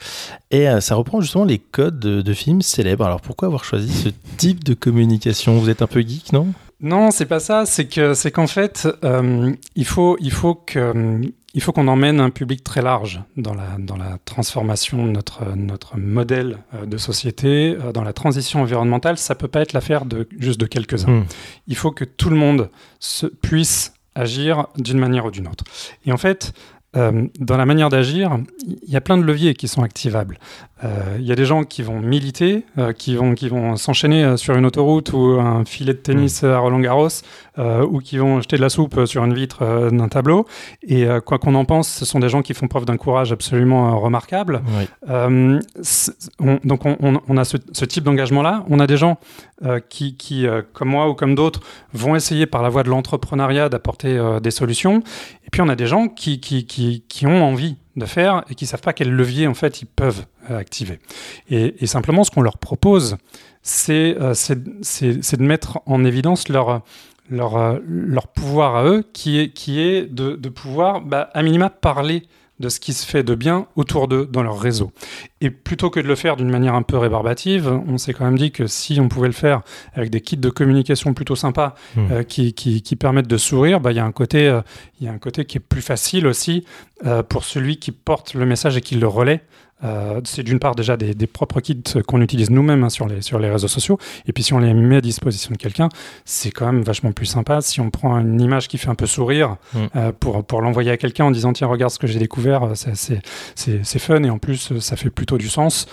et 0.51 0.69
euh, 0.69 0.81
ça 0.81 0.95
reprend 0.97 1.21
justement 1.21 1.45
les 1.45 1.59
codes 1.59 1.99
de, 1.99 2.23
de, 2.23 2.33
films 2.33 2.63
célèbres. 2.63 3.05
Alors 3.05 3.21
pourquoi 3.21 3.47
avoir 3.47 3.65
choisi 3.65 3.93
ce 3.93 4.09
type 4.37 4.65
de 4.65 4.75
communication? 4.75 5.59
Vous 5.59 5.71
êtes 5.71 5.83
un 5.83 5.87
peu 5.87 6.01
geek, 6.01 6.33
non? 6.33 6.49
Non, 6.81 7.11
c'est 7.11 7.27
pas 7.27 7.41
ça. 7.41 7.65
C'est 7.65 7.87
que 7.87 8.13
c'est 8.13 8.31
qu'en 8.31 8.47
fait, 8.47 8.87
euh, 9.03 9.53
il 9.77 9.87
faut 9.87 10.19
il 10.21 10.31
faut 10.31 10.55
que 10.55 11.23
il 11.57 11.63
faut 11.63 11.73
qu'on 11.73 11.89
emmène 11.89 12.21
un 12.21 12.29
public 12.29 12.63
très 12.63 12.83
large 12.83 13.23
dans 13.39 13.55
la, 13.55 13.79
dans 13.79 13.97
la 13.97 14.19
transformation 14.27 15.07
de 15.07 15.11
notre, 15.11 15.57
notre 15.57 15.97
modèle 15.97 16.59
euh, 16.75 16.85
de 16.85 16.99
société, 16.99 17.75
euh, 17.81 17.93
dans 17.93 18.05
la 18.05 18.13
transition 18.13 18.61
environnementale. 18.61 19.17
Ça 19.17 19.35
peut 19.35 19.49
pas 19.49 19.63
être 19.63 19.73
l'affaire 19.73 20.05
de 20.05 20.29
juste 20.39 20.61
de 20.61 20.67
quelques-uns. 20.67 21.21
Hmm. 21.21 21.25
Il 21.67 21.75
faut 21.75 21.93
que 21.93 22.05
tout 22.05 22.29
le 22.29 22.37
monde 22.37 22.69
se, 23.01 23.25
puisse 23.25 23.95
agir 24.15 24.67
d'une 24.77 24.99
manière 24.99 25.25
ou 25.25 25.31
d'une 25.31 25.49
autre. 25.49 25.65
Et 26.05 26.13
en 26.13 26.19
fait, 26.19 26.53
euh, 26.95 27.27
dans 27.41 27.57
la 27.57 27.65
manière 27.65 27.89
d'agir, 27.89 28.39
il 28.67 28.91
y 28.91 28.97
a 28.97 29.01
plein 29.01 29.17
de 29.17 29.23
leviers 29.23 29.55
qui 29.55 29.67
sont 29.67 29.83
activables. 29.83 30.39
Euh, 30.85 31.17
il 31.19 31.25
y 31.25 31.33
a 31.33 31.35
des 31.35 31.47
gens 31.47 31.65
qui 31.65 31.83
vont 31.83 32.01
militer, 32.01 32.67
euh, 32.77 32.93
qui 32.93 33.17
vont, 33.17 33.35
qui 33.35 33.49
vont 33.49 33.77
s'enchaîner 33.77 34.37
sur 34.37 34.55
une 34.57 34.67
autoroute 34.67 35.13
ou 35.15 35.39
un 35.41 35.65
filet 35.65 35.95
de 35.95 35.99
tennis 35.99 36.45
à 36.45 36.59
Roland 36.59 36.81
Garros, 36.81 37.09
ou 37.59 38.01
qui 38.01 38.19
vont 38.19 38.43
jeter 38.43 38.57
de 38.57 38.61
la 38.63 38.69
soupe 38.69 39.07
sur 39.07 39.25
une 39.25 39.33
vitre 39.33 39.91
d'un 39.91 40.09
tableau. 40.09 40.47
Et 40.87 41.07
quoi 41.25 41.39
qu'on 41.39 41.55
en 41.55 41.65
pense, 41.65 41.89
ce 41.89 42.05
sont 42.05 42.19
des 42.19 42.29
gens 42.29 42.43
qui 42.43 42.53
font 42.53 42.69
preuve 42.69 42.85
d'un 42.85 42.99
courage 42.99 43.33
absolument 43.33 43.99
remarquable. 43.99 44.61
donc 45.09 46.85
on, 46.85 47.21
on, 47.27 47.37
a 47.37 47.45
ce, 47.45 47.57
ce 47.73 47.85
type 47.87 48.05
d'engagement-là. 48.05 48.65
On 48.69 48.79
a 48.79 48.87
des 48.87 48.99
gens 48.99 49.19
qui, 49.89 50.17
qui 50.17 50.47
comme 50.75 50.91
moi 50.91 51.09
ou 51.09 51.15
comme 51.15 51.35
d'autres, 51.35 51.61
vont 51.95 52.15
essayer 52.15 52.45
par 52.45 52.63
la 52.63 52.69
voie 52.69 52.83
de 52.83 52.91
l'entrepreneuriat 52.91 53.71
d'apporter 53.71 54.21
des 54.43 54.51
solutions. 54.51 55.03
Et 55.47 55.51
puis 55.51 55.63
on 55.63 55.69
a 55.69 55.77
des 55.77 55.87
gens 55.87 56.09
qui, 56.09 56.41
qui, 56.41 56.67
qui, 56.67 57.05
qui 57.09 57.27
ont 57.27 57.43
envie 57.43 57.77
de 57.97 58.07
faire 58.07 58.45
et 58.51 58.55
qui 58.55 58.67
savent 58.67 58.81
pas 58.81 58.93
quel 58.93 59.11
levier 59.11 59.47
en 59.47 59.55
fait 59.55 59.83
ils 59.83 59.87
peuvent 59.87 60.27
euh, 60.51 60.59
activer. 60.59 60.99
Et, 61.51 61.87
simplement 61.87 62.25
ce 62.25 62.31
qu'on 62.31 62.43
leur 62.43 62.59
propose, 62.59 63.17
c'est 63.63 64.17
euh, 64.21 64.35
de 64.35 65.43
mettre 65.43 65.81
en 65.87 66.05
évidence 66.05 66.49
leur 66.49 66.83
leur, 67.31 67.57
euh, 67.57 67.79
leur 67.87 68.29
pouvoir 68.29 68.77
à 68.77 68.85
eux, 68.85 69.05
qui 69.13 69.41
est, 69.41 69.49
qui 69.51 69.81
est 69.81 70.03
de, 70.03 70.37
de 70.37 70.49
pouvoir, 70.49 71.01
bah, 71.01 71.31
à 71.35 71.43
minima, 71.43 71.71
parler 71.71 72.23
de 72.61 72.69
ce 72.69 72.81
qui 72.81 72.93
se 72.93 73.07
fait 73.07 73.23
de 73.23 73.35
bien 73.35 73.67
autour 73.77 74.09
d'eux 74.09 74.27
dans 74.31 74.43
leur 74.43 74.59
réseau. 74.59 74.93
Et 75.41 75.51
plutôt 75.51 75.91
que 75.91 76.01
de 76.01 76.09
le 76.09 76.15
faire 76.15 76.37
d'une 76.37 76.51
manière 76.51 76.75
un 76.75 76.83
peu 76.83 76.97
rébarbative, 76.97 77.69
on 77.87 77.99
s'est 77.99 78.15
quand 78.15 78.25
même 78.25 78.39
dit 78.39 78.51
que 78.51 78.67
si 78.67 78.99
on 79.01 79.09
pouvait 79.09 79.29
le 79.29 79.35
faire 79.35 79.63
avec 79.95 80.11
des 80.11 80.21
kits 80.21 80.37
de 80.37 80.49
communication 80.49 81.13
plutôt 81.13 81.37
sympas 81.37 81.75
hmm. 81.97 82.01
euh, 82.11 82.23
qui, 82.23 82.55
qui, 82.55 82.83
qui, 82.83 82.97
permettent 82.97 83.29
de 83.29 83.37
sourire, 83.37 83.81
bah, 83.81 83.93
il 83.93 83.97
y, 83.97 84.01
a 84.01 84.05
un 84.05 84.13
côté, 84.13 84.49
euh, 84.49 84.63
il 85.01 85.07
y 85.07 85.09
a 85.09 85.13
un 85.13 85.19
côté 85.19 85.45
qui 85.45 85.59
est 85.59 85.61
plus 85.61 85.83
facile 85.83 86.27
aussi 86.27 86.65
euh, 87.05 87.23
pour 87.23 87.45
celui 87.45 87.77
qui 87.77 87.93
porte 87.93 88.35
le 88.35 88.47
message 88.47 88.77
et 88.77 88.81
qui 88.81 88.95
le 88.95 89.07
relaie 89.07 89.43
euh, 89.85 90.21
c'est 90.25 90.43
d'une 90.43 90.59
part 90.59 90.75
déjà 90.75 90.97
des, 90.97 91.27
propres 91.27 91.61
kits 91.61 91.83
qu'on 92.07 92.23
utilise 92.23 92.51
nous-mêmes 92.51 92.85
hein, 92.85 92.89
sur, 92.89 93.07
les, 93.07 93.21
sur 93.21 93.39
les 93.39 93.51
réseaux 93.51 93.69
sociaux. 93.69 93.99
Et 94.27 94.33
puis 94.33 94.43
si 94.43 94.55
on 94.55 94.59
les 94.59 94.73
met 94.73 94.97
à 94.97 95.01
disposition 95.01 95.53
de 95.53 95.59
quelqu'un, 95.59 95.89
c'est 96.25 96.51
quand 96.51 96.67
même 96.67 96.83
vachement 96.83 97.13
plus 97.13 97.27
sympa. 97.27 97.61
Si 97.61 97.81
on 97.81 97.91
prend 97.91 98.19
une 98.19 98.41
image 98.41 98.69
qui 98.69 98.79
fait 98.79 98.89
un 98.89 98.95
peu 98.95 99.07
sourire 99.07 99.57
mm. 99.75 99.79
euh, 99.97 100.13
pour, 100.19 100.45
pour 100.45 100.63
l'envoyer 100.63 100.91
à 100.91 100.97
quelqu'un 100.97 101.27
en 101.27 101.31
disant 101.31 101.53
tiens, 101.53 101.67
regarde 101.67 101.93
ce 101.93 101.99
que 101.99 102.07
j'ai 102.07 102.19
découvert, 102.19 102.63
euh, 102.63 102.75
c'est 102.75 103.99
fun 103.99 104.23
et 104.23 104.31
en 104.31 104.39
plus 104.39 104.79
ça 104.79 104.97
fait 104.97 105.11
plutôt 105.11 105.39
du 105.39 105.49
sens 105.49 105.87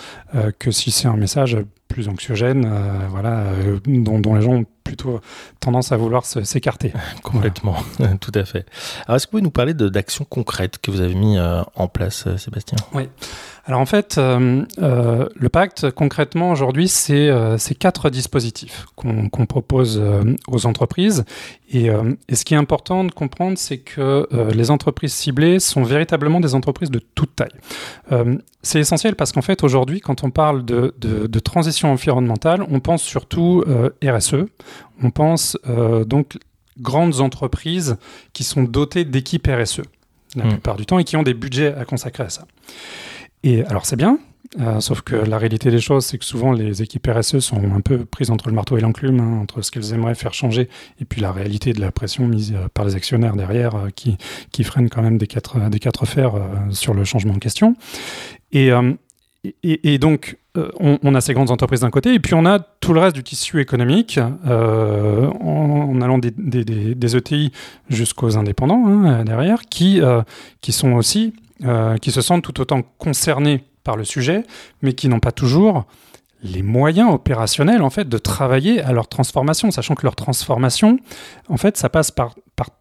que 0.60 0.72
si 0.72 0.92
c'est 0.92 1.08
un 1.08 1.16
message 1.16 1.58
plus 1.88 2.10
anxiogène, 2.10 2.70
voilà, 3.10 3.46
dont, 3.86 4.20
dont, 4.20 4.36
les 4.36 4.42
gens 4.42 4.54
ont 4.54 4.66
plutôt 4.84 5.22
tendance 5.60 5.92
à 5.92 5.98
vouloir 5.98 6.26
s'écarter. 6.26 6.92
Complètement, 7.24 7.76
tout 8.22 8.32
à 8.34 8.46
fait. 8.46 8.66
Alors, 9.06 9.18
est-ce 9.18 9.28
que 9.28 9.32
vous 9.32 9.38
pouvez 9.38 9.44
nous 9.44 9.52
parler 9.52 9.74
d'actions 9.74 10.26
concrètes 10.26 10.80
que 10.80 10.92
vous 10.92 11.02
avez 11.02 11.16
mis 11.16 11.38
en 11.40 11.88
place, 11.88 12.28
Sébastien? 12.38 12.78
Oui. 12.94 13.10
Alors 13.66 13.80
en 13.80 13.86
fait, 13.86 14.18
euh, 14.18 14.66
euh, 14.80 15.30
le 15.36 15.50
pacte, 15.50 15.90
concrètement, 15.92 16.52
aujourd'hui, 16.52 16.90
c'est 16.90 17.30
euh, 17.30 17.58
quatre 17.80 18.10
dispositifs 18.10 18.86
qu'on 18.96 19.46
propose 19.46 20.00
euh, 20.02 20.36
aux 20.50 20.66
entreprises. 20.66 21.24
Et, 21.70 21.90
et, 22.28 22.36
ce 22.36 22.46
qui 22.46 22.54
est 22.54 22.58
important 22.58 23.04
de 23.04 23.12
comprendre, 23.12 23.58
c'est 23.58 23.80
que 23.80 24.28
les 24.54 24.70
entreprises 24.70 25.14
ciblées 25.14 25.60
sont 25.60 25.82
véritablement 25.82 26.40
des 26.40 26.54
entreprises 26.54 26.92
de 26.92 27.00
toute 27.00 27.36
taille. 27.36 28.28
c'est 28.62 28.80
essentiel 28.80 29.16
parce 29.16 29.32
qu'en 29.32 29.42
fait, 29.42 29.64
aujourd'hui, 29.64 30.00
quand 30.00 30.24
on 30.24 30.30
parle 30.30 30.64
de, 30.66 30.94
de, 31.00 31.26
de, 31.26 31.40
transition 31.40 31.92
environnementale, 31.92 32.64
on 32.70 32.80
pense 32.80 33.02
surtout 33.02 33.64
RSE, 34.06 34.46
on 35.02 35.10
pense 35.10 35.58
donc 36.06 36.38
grandes 36.80 37.22
entreprises 37.22 37.98
qui 38.34 38.44
sont 38.44 38.62
dotées 38.62 39.04
d'équipes 39.04 39.48
RSE 39.48 39.82
la 40.36 40.46
mmh. 40.46 40.50
plupart 40.50 40.76
du 40.76 40.86
temps 40.86 41.00
et 41.00 41.04
qui 41.04 41.16
ont 41.16 41.24
des 41.24 41.34
budgets 41.34 41.74
à 41.74 41.86
consacrer 41.86 42.24
à 42.24 42.30
ça. 42.30 42.46
Et 43.44 43.64
alors 43.66 43.86
c'est 43.86 43.96
bien, 43.96 44.20
euh, 44.60 44.80
sauf 44.82 45.02
que 45.02 45.16
la 45.16 45.38
réalité 45.38 45.72
des 45.72 45.80
choses, 45.80 46.06
c'est 46.06 46.18
que 46.18 46.26
souvent 46.26 46.52
les 46.52 46.82
équipes 46.82 47.08
RSE 47.08 47.40
sont 47.40 47.62
un 47.74 47.82
peu 47.82 48.06
prises 48.06 48.30
entre 48.30 48.50
le 48.50 48.56
marteau 48.56 48.78
et 48.78 48.82
l'enclume, 48.82 49.20
hein, 49.20 49.40
entre 49.42 49.62
ce 49.62 49.72
qu'elles 49.72 49.94
aimeraient 49.94 50.16
faire 50.16 50.34
changer 50.34 50.70
et 51.02 51.06
puis 51.06 51.22
la 51.22 51.32
réalité 51.32 51.74
de 51.74 51.82
la 51.82 51.92
pression 51.92 52.28
mise 52.28 52.54
euh, 52.54 52.68
par 52.74 52.86
les 52.86 52.96
actionnaires 52.96 53.36
derrière 53.36 53.76
euh, 53.76 53.90
qui, 53.96 54.18
qui 54.52 54.64
freinent 54.64 54.90
quand 54.90 55.02
même 55.02 55.18
des 55.18 55.28
quatre, 55.28 55.70
des 55.70 55.80
quatre 55.80 56.06
fers 56.06 56.34
sur 56.70 56.94
le 56.94 57.04
changement 57.04 57.34
en 57.34 57.40
question. 57.40 57.76
Et, 58.52 58.70
et, 59.64 59.98
donc, 59.98 60.38
on, 60.80 61.16
a 61.16 61.22
ces 61.22 61.34
grandes 61.34 61.50
entreprises 61.50 61.82
d'un 61.82 61.90
côté, 61.90 62.14
et 62.14 62.20
puis 62.20 62.34
on 62.34 62.46
a 62.46 62.60
tout 62.60 62.94
le 62.94 63.00
reste 63.00 63.16
du 63.16 63.24
tissu 63.24 63.60
économique, 63.60 64.20
en, 64.46 66.02
allant 66.02 66.18
des, 66.20 66.32
des, 66.32 66.64
des, 66.64 67.16
ETI 67.18 67.52
jusqu'aux 67.90 68.38
indépendants 68.38 68.86
hein, 68.86 69.26
derrière, 69.26 69.64
qui, 69.64 70.00
qui 70.62 70.72
sont 70.72 70.94
aussi 70.94 71.34
euh, 71.66 71.98
qui 71.98 72.12
se 72.12 72.22
sentent 72.22 72.44
tout 72.44 72.60
autant 72.62 72.82
concernés 72.98 73.64
par 73.84 73.98
le 73.98 74.04
sujet, 74.04 74.44
mais 74.82 74.94
qui 74.94 75.08
n'ont 75.08 75.20
pas 75.20 75.32
toujours 75.32 75.86
les 76.42 76.62
moyens 76.62 77.14
opérationnels 77.14 77.82
en 77.82 77.90
fait 77.90 78.08
de 78.10 78.18
travailler 78.18 78.82
à 78.82 78.92
leur 78.92 79.08
transformation, 79.08 79.72
sachant 79.72 79.96
que 79.96 80.04
leur 80.04 80.16
transformation, 80.16 81.00
en 81.48 81.58
fait, 81.58 81.78
ça 81.78 81.90
passe 81.90 82.12
par, 82.12 82.36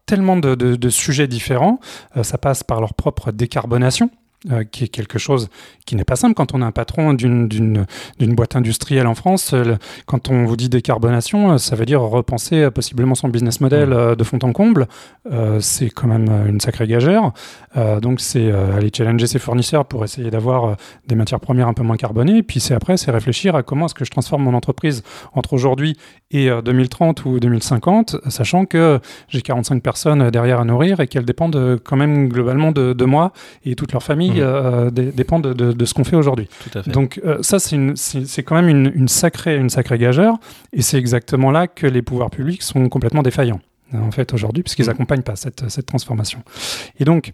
tellement 0.05 0.37
de 0.37 0.89
sujets 0.89 1.27
différents, 1.27 1.79
euh, 2.17 2.23
ça 2.23 2.37
passe 2.37 2.63
par 2.63 2.81
leur 2.81 2.93
propre 2.93 3.31
décarbonation, 3.31 4.09
euh, 4.51 4.65
qui 4.69 4.83
est 4.83 4.87
quelque 4.89 5.17
chose 5.19 5.47
qui 5.85 5.95
n'est 5.95 6.03
pas 6.03 6.17
simple 6.17 6.33
quand 6.33 6.53
on 6.53 6.61
est 6.61 6.65
un 6.65 6.73
patron 6.73 7.13
d'une 7.13 7.85
boîte 8.19 8.57
industrielle 8.57 9.07
en 9.07 9.15
France. 9.15 9.53
Euh, 9.53 9.77
quand 10.05 10.29
on 10.29 10.43
vous 10.43 10.57
dit 10.57 10.67
décarbonation, 10.67 11.53
euh, 11.53 11.57
ça 11.57 11.77
veut 11.77 11.85
dire 11.85 12.01
repenser 12.01 12.69
possiblement 12.69 13.15
son 13.15 13.29
business 13.29 13.61
model 13.61 13.91
mmh. 13.91 14.15
de 14.17 14.23
fond 14.25 14.39
en 14.41 14.51
comble. 14.51 14.87
c'est 15.59 15.89
quand 15.89 16.07
même 16.07 16.29
une 16.47 16.59
sacrée 16.59 16.87
gagère. 16.87 17.31
donc 18.01 18.19
c'est 18.19 18.51
aller 18.51 18.91
challenger 18.93 19.27
ses 19.27 19.39
fournisseurs 19.39 19.85
pour 19.85 20.03
essayer 20.03 20.29
d'avoir 20.29 20.75
des 21.07 21.15
matières 21.15 21.39
premières 21.39 21.67
un 21.67 21.73
peu 21.73 21.83
moins 21.83 21.95
carbonées. 21.95 22.43
Puis 22.43 22.59
c'est 22.59 22.73
après, 22.73 22.97
c'est 22.97 23.11
réfléchir 23.11 23.55
à 23.55 23.63
comment 23.63 23.85
est-ce 23.85 23.93
que 23.93 24.05
je 24.05 24.11
transforme 24.11 24.43
mon 24.43 24.53
entreprise 24.53 25.03
entre 25.33 25.53
aujourd'hui 25.53 25.95
et 26.31 26.49
2030 26.49 27.25
ou 27.25 27.39
2050, 27.39 28.17
sachant 28.27 28.65
que 28.65 28.99
j'ai 29.29 29.41
45 29.41 29.81
personnes 29.81 30.29
derrière 30.29 30.59
à 30.59 30.65
nourrir 30.65 30.99
et 30.99 31.07
qu'elles 31.07 31.25
dépendent 31.25 31.79
quand 31.83 31.95
même 31.95 32.27
globalement 32.27 32.71
de, 32.71 32.93
de 32.93 33.05
moi 33.05 33.31
et 33.63 33.75
toute 33.75 33.93
leur 33.93 34.03
famille 34.03 34.32
euh, 34.41 34.89
dépend 34.89 35.39
de, 35.39 35.85
ce 35.85 35.93
qu'on 35.93 36.03
fait 36.03 36.15
aujourd'hui. 36.15 36.47
Donc 36.87 37.21
euh, 37.23 37.37
ça, 37.41 37.59
c'est 37.59 38.43
quand 38.43 38.55
même 38.55 38.69
une, 38.69 39.07
sacrée, 39.07 39.57
une 39.57 39.69
sacrée 39.69 39.97
gageure, 39.97 40.37
et 40.71 40.81
c'est 40.81 40.97
exactement 40.97 41.51
là 41.51 41.67
que 41.67 41.87
les 41.87 42.01
pouvoirs 42.01 42.29
publics 42.29 42.61
sont 42.61 42.89
complètement 42.89 43.23
défaillants, 43.23 43.61
en 43.93 44.11
fait, 44.11 44.33
aujourd'hui, 44.33 44.63
puisqu'ils 44.63 44.87
n'accompagnent 44.87 45.19
mm. 45.19 45.23
pas 45.23 45.35
cette, 45.35 45.69
cette, 45.69 45.85
transformation. 45.85 46.43
Et 46.99 47.05
donc, 47.05 47.33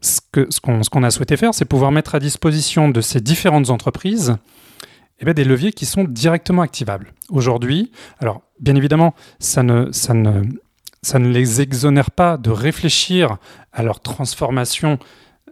ce 0.00 0.20
qu'on 0.60 0.82
ce 0.82 0.90
qu'on 0.90 1.02
a 1.02 1.10
souhaité 1.10 1.36
faire, 1.36 1.54
c'est 1.54 1.64
pouvoir 1.64 1.92
mettre 1.92 2.14
à 2.14 2.18
disposition 2.18 2.88
de 2.88 3.00
ces 3.00 3.20
différentes 3.20 3.70
entreprises 3.70 4.36
eh 5.22 5.24
bien, 5.24 5.34
des 5.34 5.44
leviers 5.44 5.72
qui 5.72 5.86
sont 5.86 6.04
directement 6.04 6.62
activables. 6.62 7.12
Aujourd'hui, 7.30 7.92
alors 8.18 8.42
bien 8.58 8.74
évidemment, 8.74 9.14
ça 9.38 9.62
ne, 9.62 9.90
ça, 9.92 10.14
ne, 10.14 10.42
ça 11.02 11.18
ne 11.18 11.28
les 11.28 11.60
exonère 11.60 12.10
pas 12.10 12.36
de 12.36 12.50
réfléchir 12.50 13.36
à 13.72 13.82
leur 13.82 14.00
transformation 14.00 14.98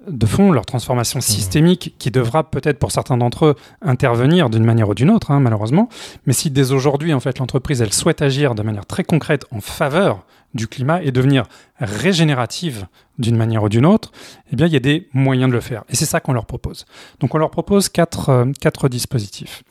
de 0.08 0.26
fond, 0.26 0.50
leur 0.50 0.64
transformation 0.64 1.18
mmh. 1.18 1.22
systémique, 1.22 1.94
qui 1.98 2.10
devra 2.10 2.50
peut-être 2.50 2.78
pour 2.78 2.92
certains 2.92 3.16
d'entre 3.16 3.46
eux 3.46 3.54
intervenir 3.82 4.50
d'une 4.50 4.64
manière 4.64 4.88
ou 4.88 4.94
d'une 4.94 5.10
autre, 5.10 5.30
hein, 5.30 5.40
malheureusement. 5.40 5.88
Mais 6.26 6.32
si 6.32 6.50
dès 6.50 6.72
aujourd'hui, 6.72 7.12
en 7.12 7.20
fait, 7.20 7.38
l'entreprise, 7.38 7.82
elle 7.82 7.92
souhaite 7.92 8.22
agir 8.22 8.54
de 8.54 8.62
manière 8.62 8.86
très 8.86 9.04
concrète 9.04 9.44
en 9.50 9.60
faveur 9.60 10.24
du 10.54 10.66
climat 10.66 11.02
et 11.02 11.12
devenir 11.12 11.44
régénérative 11.78 12.86
d'une 13.18 13.36
manière 13.36 13.62
ou 13.62 13.68
d'une 13.68 13.86
autre, 13.86 14.10
eh 14.52 14.56
bien, 14.56 14.66
il 14.66 14.72
y 14.72 14.76
a 14.76 14.80
des 14.80 15.08
moyens 15.12 15.48
de 15.50 15.54
le 15.54 15.60
faire. 15.60 15.84
Et 15.88 15.96
c'est 15.96 16.06
ça 16.06 16.20
qu'on 16.20 16.32
leur 16.32 16.46
propose. 16.46 16.86
Donc, 17.20 17.34
on 17.34 17.38
leur 17.38 17.50
propose 17.50 17.88
quatre, 17.88 18.30
euh, 18.30 18.46
quatre 18.60 18.88
dispositifs. 18.88 19.62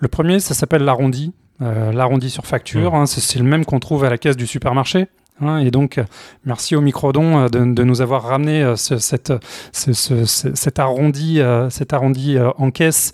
Le 0.00 0.08
premier, 0.08 0.40
ça 0.40 0.54
s'appelle 0.54 0.82
l'arrondi. 0.82 1.32
Euh, 1.62 1.90
l'arrondi 1.90 2.28
sur 2.28 2.44
facture, 2.44 2.92
mmh. 2.92 2.96
hein, 2.96 3.06
c'est 3.06 3.38
le 3.38 3.44
même 3.44 3.64
qu'on 3.64 3.80
trouve 3.80 4.04
à 4.04 4.10
la 4.10 4.18
caisse 4.18 4.36
du 4.36 4.46
supermarché. 4.46 5.06
Hein, 5.40 5.58
et 5.58 5.70
donc, 5.70 6.00
merci 6.44 6.76
au 6.76 6.80
Microdon 6.80 7.46
de, 7.46 7.74
de 7.74 7.84
nous 7.84 8.00
avoir 8.00 8.22
ramené 8.22 8.74
ce, 8.76 8.98
cette, 8.98 9.32
ce, 9.72 9.92
ce, 9.92 10.24
cet 10.24 10.78
arrondi, 10.78 11.40
cet 11.70 11.92
arrondi 11.92 12.36
en 12.56 12.70
caisse. 12.70 13.12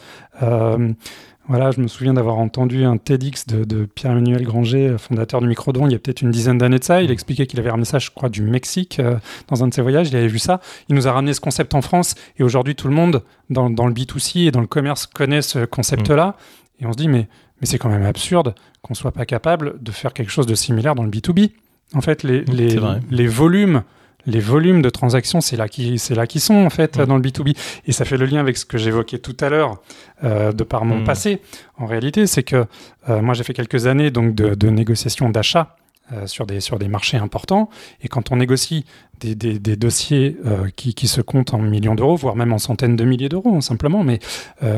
Voilà, 1.48 1.72
je 1.72 1.80
me 1.80 1.88
souviens 1.88 2.14
d'avoir 2.14 2.38
entendu 2.38 2.84
un 2.84 2.96
TEDx 2.96 3.46
de, 3.48 3.84
Pierre-Emmanuel 3.84 4.44
Granger, 4.44 4.94
fondateur 4.96 5.40
du 5.40 5.48
Microdon, 5.48 5.86
il 5.86 5.92
y 5.92 5.94
a 5.96 5.98
peut-être 5.98 6.22
une 6.22 6.30
dizaine 6.30 6.56
d'années 6.56 6.78
de 6.78 6.84
ça. 6.84 7.02
Il 7.02 7.10
expliquait 7.10 7.46
qu'il 7.46 7.58
avait 7.58 7.70
ramené 7.70 7.84
ça, 7.84 7.98
je 7.98 8.10
crois, 8.10 8.28
du 8.28 8.42
Mexique 8.42 9.02
dans 9.48 9.64
un 9.64 9.68
de 9.68 9.74
ses 9.74 9.82
voyages. 9.82 10.08
Il 10.08 10.16
avait 10.16 10.28
vu 10.28 10.38
ça. 10.38 10.60
Il 10.88 10.94
nous 10.94 11.08
a 11.08 11.12
ramené 11.12 11.34
ce 11.34 11.40
concept 11.40 11.74
en 11.74 11.82
France. 11.82 12.14
Et 12.38 12.44
aujourd'hui, 12.44 12.76
tout 12.76 12.86
le 12.86 12.94
monde, 12.94 13.22
dans, 13.50 13.70
dans, 13.70 13.88
le 13.88 13.92
B2C 13.92 14.46
et 14.46 14.50
dans 14.52 14.60
le 14.60 14.68
commerce, 14.68 15.06
connaît 15.06 15.42
ce 15.42 15.64
concept-là. 15.64 16.36
Et 16.78 16.86
on 16.86 16.92
se 16.92 16.96
dit, 16.96 17.08
mais, 17.08 17.28
mais 17.60 17.66
c'est 17.66 17.78
quand 17.78 17.90
même 17.90 18.06
absurde 18.06 18.54
qu'on 18.80 18.94
soit 18.94 19.12
pas 19.12 19.26
capable 19.26 19.82
de 19.82 19.90
faire 19.90 20.12
quelque 20.12 20.30
chose 20.30 20.46
de 20.46 20.54
similaire 20.54 20.94
dans 20.94 21.04
le 21.04 21.10
B2B. 21.10 21.50
En 21.94 22.00
fait, 22.00 22.22
les, 22.22 22.44
les, 22.44 22.78
les 23.10 23.26
volumes 23.26 23.82
les 24.26 24.40
volumes 24.40 24.82
de 24.82 24.90
transactions, 24.90 25.40
c'est 25.40 25.56
là 25.56 25.68
qui 25.68 25.98
c'est 25.98 26.14
là 26.14 26.26
qui 26.26 26.40
sont 26.40 26.54
en 26.54 26.70
fait 26.70 26.98
dans 26.98 27.16
le 27.16 27.22
B2B. 27.22 27.56
Et 27.86 27.92
ça 27.92 28.04
fait 28.04 28.16
le 28.16 28.26
lien 28.26 28.40
avec 28.40 28.56
ce 28.56 28.64
que 28.64 28.78
j'évoquais 28.78 29.18
tout 29.18 29.36
à 29.40 29.48
l'heure 29.48 29.80
euh, 30.24 30.52
de 30.52 30.64
par 30.64 30.84
mon 30.84 30.98
mm. 30.98 31.04
passé. 31.04 31.40
En 31.76 31.86
réalité, 31.86 32.26
c'est 32.26 32.42
que 32.42 32.64
euh, 33.08 33.20
moi 33.20 33.34
j'ai 33.34 33.44
fait 33.44 33.54
quelques 33.54 33.86
années 33.86 34.10
donc 34.10 34.34
de, 34.34 34.54
de 34.54 34.68
négociation 34.68 35.28
d'achat 35.30 35.76
euh, 36.12 36.26
sur, 36.26 36.46
des, 36.46 36.60
sur 36.60 36.78
des 36.78 36.88
marchés 36.88 37.16
importants. 37.16 37.68
Et 38.02 38.08
quand 38.08 38.30
on 38.30 38.36
négocie 38.36 38.84
des, 39.20 39.34
des, 39.34 39.58
des 39.58 39.76
dossiers 39.76 40.36
qui, 40.76 40.94
qui, 40.94 41.06
se 41.06 41.20
comptent 41.20 41.54
en 41.54 41.58
millions 41.58 41.94
d'euros, 41.94 42.16
voire 42.16 42.36
même 42.36 42.52
en 42.52 42.58
centaines 42.58 42.96
de 42.96 43.04
milliers 43.04 43.28
d'euros, 43.28 43.54
hein, 43.54 43.60
simplement, 43.60 44.02
mais, 44.02 44.18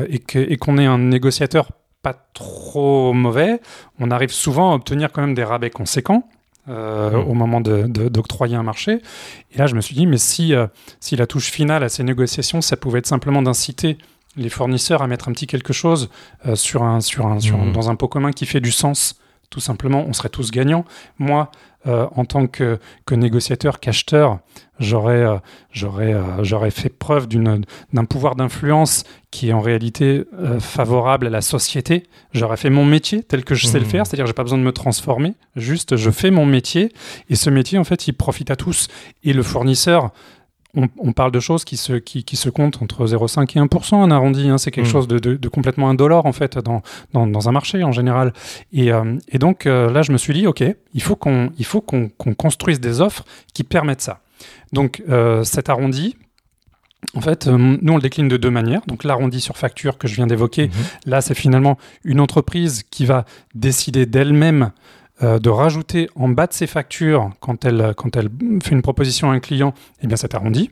et 0.07 0.57
qu'on 0.57 0.77
est 0.77 0.85
un 0.85 0.99
négociateur 0.99 1.71
pas 2.03 2.13
trop 2.35 3.11
mauvais, 3.13 3.59
on 3.99 4.11
arrive 4.11 4.29
souvent 4.29 4.71
à 4.71 4.75
obtenir 4.75 5.11
quand 5.11 5.21
même 5.21 5.33
des 5.33 5.43
rabais 5.43 5.71
conséquents. 5.71 6.29
Euh, 6.67 7.11
au 7.11 7.35
moment 7.35 7.61
d'octroyer 7.61 8.55
de, 8.55 8.59
un 8.59 8.63
marché. 8.63 8.99
Et 9.51 9.57
là, 9.59 9.67
je 9.67 9.75
me 9.75 9.81
suis 9.81 9.93
dit, 9.93 10.07
mais 10.07 10.17
si, 10.17 10.55
euh, 10.55 10.65
si 10.99 11.15
la 11.15 11.27
touche 11.27 11.51
finale 11.51 11.83
à 11.83 11.89
ces 11.89 12.01
négociations, 12.01 12.59
ça 12.59 12.75
pouvait 12.75 12.97
être 12.99 13.05
simplement 13.05 13.43
d'inciter 13.43 13.99
les 14.35 14.49
fournisseurs 14.49 15.03
à 15.03 15.07
mettre 15.07 15.29
un 15.29 15.31
petit 15.31 15.45
quelque 15.45 15.73
chose 15.73 16.09
euh, 16.47 16.55
sur 16.55 16.81
un, 16.81 17.01
sur 17.01 17.27
un, 17.27 17.39
sur, 17.39 17.59
mmh. 17.59 17.71
dans 17.71 17.91
un 17.91 17.95
pot 17.95 18.07
commun 18.07 18.31
qui 18.31 18.47
fait 18.47 18.61
du 18.61 18.71
sens, 18.71 19.19
tout 19.51 19.59
simplement, 19.59 20.05
on 20.07 20.13
serait 20.13 20.29
tous 20.29 20.49
gagnants. 20.49 20.85
Moi, 21.19 21.51
euh, 21.87 22.07
en 22.15 22.25
tant 22.25 22.47
que, 22.47 22.79
que 23.05 23.13
négociateur, 23.13 23.79
qu'acheteur, 23.79 24.39
j'aurais 24.79 25.23
euh, 25.23 25.37
euh, 25.83 26.69
fait 26.71 26.89
preuve 26.89 27.27
d'un 27.27 28.05
pouvoir 28.05 28.35
d'influence 28.35 29.03
qui 29.29 29.49
est 29.49 29.53
en 29.53 29.61
réalité 29.61 30.23
favorable 30.59 31.27
à 31.27 31.29
la 31.29 31.41
société. 31.41 32.07
J'aurais 32.33 32.57
fait 32.57 32.69
mon 32.71 32.85
métier 32.85 33.21
tel 33.21 33.43
que 33.43 33.53
je 33.53 33.67
sais 33.67 33.79
le 33.79 33.85
mmh. 33.85 33.89
faire, 33.89 34.07
c'est-à-dire 34.07 34.25
j'ai 34.25 34.33
pas 34.33 34.43
besoin 34.43 34.57
de 34.57 34.63
me 34.63 34.71
transformer, 34.71 35.35
juste 35.55 35.95
je 35.95 36.09
fais 36.09 36.31
mon 36.31 36.45
métier 36.45 36.91
et 37.29 37.35
ce 37.35 37.49
métier 37.49 37.77
en 37.77 37.83
fait 37.83 38.07
il 38.07 38.13
profite 38.13 38.49
à 38.49 38.55
tous 38.55 38.87
et 39.23 39.33
le 39.33 39.43
fournisseur 39.43 40.11
on, 40.75 41.13
parle 41.13 41.31
de 41.31 41.39
choses 41.39 41.63
qui 41.63 41.77
se, 41.77 41.93
qui, 41.93 42.23
qui 42.23 42.35
se 42.35 42.49
comptent 42.49 42.81
entre 42.81 43.05
0,5 43.05 43.57
et 43.57 43.61
1%, 43.61 43.95
un 43.95 44.11
arrondi. 44.11 44.49
Hein, 44.49 44.57
c'est 44.57 44.71
quelque 44.71 44.87
mm. 44.87 44.91
chose 44.91 45.07
de, 45.07 45.19
de, 45.19 45.35
de, 45.35 45.49
complètement 45.49 45.89
indolore, 45.89 46.25
en 46.25 46.33
fait, 46.33 46.57
dans, 46.57 46.81
dans, 47.13 47.27
dans, 47.27 47.49
un 47.49 47.51
marché 47.51 47.83
en 47.83 47.91
général. 47.91 48.33
Et, 48.73 48.91
euh, 48.91 49.17
et 49.29 49.37
donc, 49.37 49.65
euh, 49.65 49.91
là, 49.91 50.01
je 50.01 50.11
me 50.11 50.17
suis 50.17 50.33
dit, 50.33 50.47
OK, 50.47 50.63
il 50.93 51.01
faut 51.01 51.15
qu'on 51.15 51.41
construise 52.37 52.79
des 52.79 53.01
offres 53.01 53.23
qui 53.53 53.63
permettent 53.63 54.01
ça. 54.01 54.19
Donc, 54.73 55.01
euh, 55.09 55.43
cet 55.43 55.69
arrondi, 55.69 56.17
en 57.13 57.21
fait, 57.21 57.47
nous, 57.47 57.93
on 57.93 57.95
le 57.95 58.01
décline 58.01 58.27
de 58.27 58.37
deux 58.37 58.49
manières. 58.49 58.81
Donc, 58.87 59.03
l'arrondi 59.03 59.39
sur 59.39 59.57
facture 59.57 59.97
que 59.97 60.07
je 60.07 60.15
viens 60.15 60.27
d'évoquer, 60.27 60.67
mm-hmm. 60.67 61.09
là, 61.09 61.21
c'est 61.21 61.35
finalement 61.35 61.77
une 62.03 62.19
entreprise 62.19 62.83
qui 62.83 63.05
va 63.05 63.25
décider 63.53 64.05
d'elle-même 64.05 64.71
euh, 65.23 65.39
de 65.39 65.49
rajouter 65.49 66.09
en 66.15 66.27
bas 66.27 66.45
de 66.45 66.51
ses 66.51 66.67
factures, 66.67 67.31
quand 67.39 67.63
elle, 67.63 67.93
quand 67.95 68.17
elle 68.17 68.27
fait 68.61 68.71
une 68.71 68.81
proposition 68.81 69.31
à 69.31 69.33
un 69.33 69.39
client, 69.39 69.73
eh 70.01 70.07
bien, 70.07 70.17
c'est 70.17 70.35
arrondi. 70.35 70.71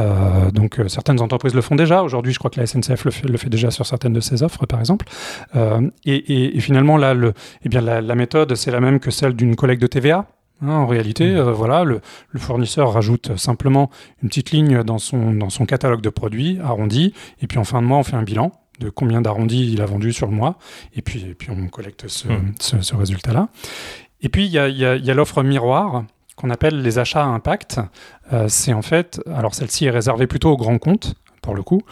Euh, 0.00 0.50
donc, 0.50 0.80
euh, 0.80 0.88
certaines 0.88 1.20
entreprises 1.20 1.54
le 1.54 1.60
font 1.60 1.76
déjà. 1.76 2.02
Aujourd'hui, 2.02 2.32
je 2.32 2.40
crois 2.40 2.50
que 2.50 2.58
la 2.58 2.66
SNCF 2.66 3.04
le 3.04 3.10
fait, 3.12 3.28
le 3.28 3.38
fait, 3.38 3.48
déjà 3.48 3.70
sur 3.70 3.86
certaines 3.86 4.12
de 4.12 4.18
ses 4.18 4.42
offres, 4.42 4.66
par 4.66 4.80
exemple. 4.80 5.06
Et, 6.04 6.56
et, 6.56 6.60
finalement, 6.60 6.96
là, 6.96 7.14
le, 7.14 7.34
eh 7.64 7.68
bien, 7.68 7.80
la, 7.80 8.00
la 8.00 8.14
méthode, 8.16 8.56
c'est 8.56 8.72
la 8.72 8.80
même 8.80 8.98
que 8.98 9.12
celle 9.12 9.34
d'une 9.34 9.54
collecte 9.54 9.80
de 9.82 9.86
TVA. 9.86 10.26
Hein, 10.60 10.70
en 10.70 10.86
réalité, 10.86 11.32
mmh. 11.32 11.50
voilà, 11.50 11.84
le, 11.84 12.00
le, 12.30 12.40
fournisseur 12.40 12.92
rajoute 12.92 13.36
simplement 13.36 13.90
une 14.22 14.28
petite 14.28 14.50
ligne 14.50 14.82
dans 14.82 14.98
son, 14.98 15.34
dans 15.34 15.50
son 15.50 15.66
catalogue 15.66 16.00
de 16.00 16.10
produits 16.10 16.58
arrondi, 16.62 17.12
et 17.42 17.46
puis 17.46 17.58
en 17.58 17.64
fin 17.64 17.82
de 17.82 17.86
mois, 17.86 17.98
on 17.98 18.04
fait 18.04 18.16
un 18.16 18.22
bilan 18.22 18.52
de 18.80 18.90
combien 18.90 19.20
d'arrondis 19.20 19.72
il 19.72 19.80
a 19.80 19.86
vendu 19.86 20.12
sur 20.12 20.26
le 20.26 20.32
mois, 20.32 20.58
et 20.94 21.02
puis, 21.02 21.24
et 21.30 21.34
puis 21.34 21.50
on 21.50 21.68
collecte 21.68 22.08
ce, 22.08 22.28
hmm. 22.28 22.54
ce, 22.58 22.94
résultat-là. 22.94 23.48
Et 24.20 24.28
puis 24.28 24.46
il 24.46 24.52
y 24.52 24.58
a, 24.58 24.68
y 24.68 25.10
a 25.10 25.14
l'offre 25.14 25.42
miroir 25.42 26.04
qu'on 26.36 26.50
appelle 26.50 26.82
les 26.82 26.98
achats 26.98 27.22
à 27.22 27.26
impact. 27.26 27.80
Euh, 28.32 28.48
c'est 28.48 28.72
en 28.72 28.82
fait, 28.82 29.20
alors 29.32 29.54
celle-ci 29.54 29.86
est 29.86 29.90
réservée 29.90 30.26
plutôt 30.26 30.50
aux 30.50 30.56
grands 30.56 30.78
comptes, 30.78 31.14
pour 31.44 31.54
le 31.54 31.62
coup. 31.62 31.82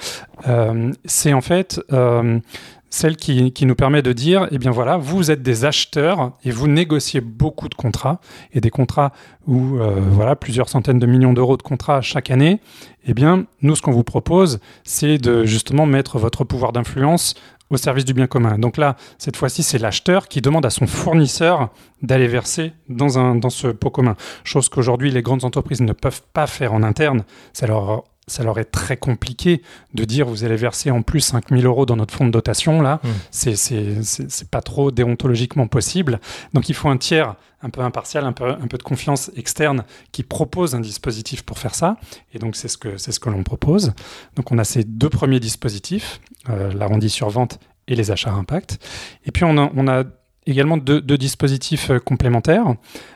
Euh, 0.49 0.91
c'est 1.05 1.35
en 1.35 1.43
fait 1.43 1.81
euh, 1.93 2.41
celle 2.89 3.17
qui, 3.17 3.53
nous 3.65 3.75
permet 3.75 4.03
de 4.03 4.13
dire, 4.13 4.49
eh 4.51 4.59
bien 4.59 4.71
voilà, 4.71 4.97
vous 4.97 5.31
êtes 5.31 5.43
des 5.43 5.65
acheteurs 5.65 6.33
et 6.45 6.51
vous 6.51 6.69
négociez 6.69 7.21
beaucoup 7.21 7.69
de 7.69 7.75
contrats 7.75 8.21
et 8.53 8.61
des 8.61 8.71
contrats 8.71 9.13
où 9.47 9.77
euh, 9.77 9.95
voilà 10.11 10.37
plusieurs 10.37 10.69
centaines 10.69 10.99
de 10.99 11.07
millions 11.07 11.33
d'euros 11.33 11.57
de 11.57 11.63
contrats 11.63 12.01
chaque 12.01 12.31
année. 12.31 12.61
Eh 13.05 13.15
bien, 13.15 13.45
nous, 13.61 13.77
ce 13.77 13.83
qu'on 13.83 13.93
vous 13.93 14.05
propose, 14.05 14.59
c'est 14.85 15.19
de 15.19 15.45
justement 15.45 15.87
mettre 15.87 16.19
votre 16.19 16.45
pouvoir 16.45 16.73
d'influence 16.73 17.35
au 17.71 17.77
service 17.77 18.05
du 18.05 18.13
bien 18.13 18.27
commun. 18.27 18.59
Donc 18.59 18.77
là, 18.77 18.97
cette 19.19 19.37
fois-ci, 19.37 19.63
c'est 19.63 19.79
l'acheteur 19.79 20.29
qui 20.29 20.41
demande 20.43 20.67
à 20.67 20.71
son 20.71 20.87
fournisseur 20.87 21.71
d'aller 22.03 22.29
verser 22.29 22.73
dans, 22.89 23.19
un, 23.19 23.35
dans 23.35 23.51
ce 23.51 23.69
pot 23.69 23.91
commun. 23.91 24.17
Chose 24.45 24.69
qu'aujourd'hui, 24.69 25.11
les 25.11 25.23
grandes 25.23 25.45
entreprises 25.45 25.81
ne 25.81 25.95
peuvent 25.95 26.23
pas 26.35 26.47
faire 26.47 26.75
en 26.75 26.83
interne. 26.83 27.25
Ça 27.55 27.67
leur 27.67 28.05
ça 28.29 28.45
leur 28.45 28.59
est 28.59 28.67
très 28.67 28.97
compliqué 28.97 29.63
de 29.95 30.05
dire 30.05 30.27
vous 30.27 30.45
allez 30.45 30.57
verser 30.57 30.91
en 30.91 31.03
plus 31.03 31.21
5000 31.21 31.67
euros 31.67 31.87
dans 31.87 31.97
notre 31.97 32.15
fonds 32.15 32.27
de 32.27 32.31
dotation. 32.31 32.81
Là, 32.81 33.01
mmh. 33.03 33.09
c'est 33.31 34.51
pas 34.51 34.61
trop 34.61 34.91
déontologiquement 34.91 35.67
possible. 35.67 36.21
Donc 36.55 36.69
il 36.69 36.75
faut 36.75 36.89
un 36.89 36.97
tiers 36.97 37.35
un 37.63 37.71
peu 37.71 37.81
impartial, 37.81 38.25
un 38.25 38.33
peu, 38.33 38.51
un 38.51 38.67
peu 38.67 38.79
de 38.79 38.83
confiance 38.83 39.31
externe 39.37 39.85
qui 40.11 40.23
propose 40.23 40.75
un 40.75 40.81
dispositif 40.81 41.43
pour 41.43 41.59
faire 41.59 41.75
ça. 41.75 41.97
Et 42.35 42.39
donc 42.39 42.57
c'est 42.57 42.69
ce 42.69 42.77
que, 42.77 42.97
ce 42.97 43.19
que 43.19 43.31
l'on 43.31 43.43
propose. 43.43 43.93
Donc 44.37 44.51
on 44.53 44.59
a 44.59 44.65
ces 44.65 44.85
deux 44.85 45.09
premiers 45.09 45.41
dispositifs, 45.41 46.21
euh, 46.49 46.73
l'arrondi 46.73 47.09
sur 47.09 47.29
vente 47.29 47.59
et 47.89 47.95
les 47.95 48.11
achats 48.11 48.31
à 48.31 48.35
impact. 48.35 48.79
Et 49.27 49.33
puis 49.33 49.45
on 49.45 49.57
a, 49.59 49.71
on 49.75 49.89
a 49.89 50.05
également 50.47 50.77
deux, 50.77 51.01
deux 51.01 51.19
dispositifs 51.19 51.91
euh, 51.91 51.99
complémentaires. 51.99 52.67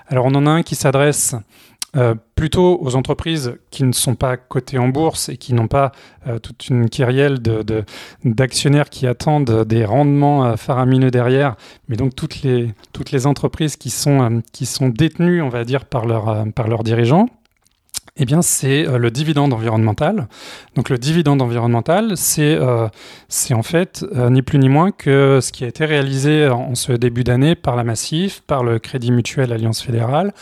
Alors 0.08 0.26
on 0.26 0.34
en 0.34 0.46
a 0.46 0.50
un 0.50 0.62
qui 0.62 0.74
s'adresse 0.74 1.34
euh, 1.96 2.14
plutôt 2.34 2.78
aux 2.82 2.94
entreprises 2.94 3.56
qui 3.70 3.84
ne 3.84 3.92
sont 3.92 4.14
pas 4.14 4.36
cotées 4.36 4.78
en 4.78 4.88
bourse 4.88 5.30
et 5.30 5.38
qui 5.38 5.54
n'ont 5.54 5.68
pas 5.68 5.92
euh, 6.26 6.38
toute 6.38 6.68
une 6.68 6.90
kyrielle 6.90 7.38
d'actionnaires 8.24 8.84
de, 8.84 8.90
qui 8.90 9.06
attendent 9.06 9.64
des 9.64 9.84
rendements 9.84 10.44
euh, 10.44 10.56
faramineux 10.56 11.10
derrière, 11.10 11.56
mais 11.88 11.96
donc 11.96 12.14
toutes 12.14 12.42
les, 12.42 12.74
toutes 12.92 13.12
les 13.12 13.26
entreprises 13.26 13.76
qui 13.76 13.88
sont, 13.88 14.42
qui 14.52 14.66
sont 14.66 14.90
détenues, 14.90 15.40
on 15.40 15.48
va 15.48 15.64
dire, 15.64 15.86
par, 15.86 16.04
leur, 16.04 16.44
par 16.54 16.68
leurs 16.68 16.84
dirigeants 16.84 17.28
eh 18.16 18.24
bien, 18.24 18.42
c'est 18.42 18.86
euh, 18.86 18.98
le 18.98 19.10
dividende 19.10 19.52
environnemental. 19.52 20.28
Donc, 20.74 20.88
le 20.88 20.98
dividende 20.98 21.42
environnemental, 21.42 22.16
c'est 22.16 22.54
euh, 22.54 22.88
en 23.52 23.62
fait 23.62 24.04
euh, 24.14 24.30
ni 24.30 24.42
plus 24.42 24.58
ni 24.58 24.68
moins 24.68 24.90
que 24.90 25.40
ce 25.42 25.52
qui 25.52 25.64
a 25.64 25.66
été 25.66 25.84
réalisé 25.84 26.48
en, 26.48 26.74
ce 26.74 26.92
début 26.92 27.24
d'année 27.24 27.54
par 27.54 27.76
la 27.76 27.84
Massif, 27.84 28.42
par 28.46 28.64
le 28.64 28.78
Crédit 28.78 29.12
Mutuel 29.12 29.52
Alliance 29.52 29.82
Fédérale, 29.82 30.32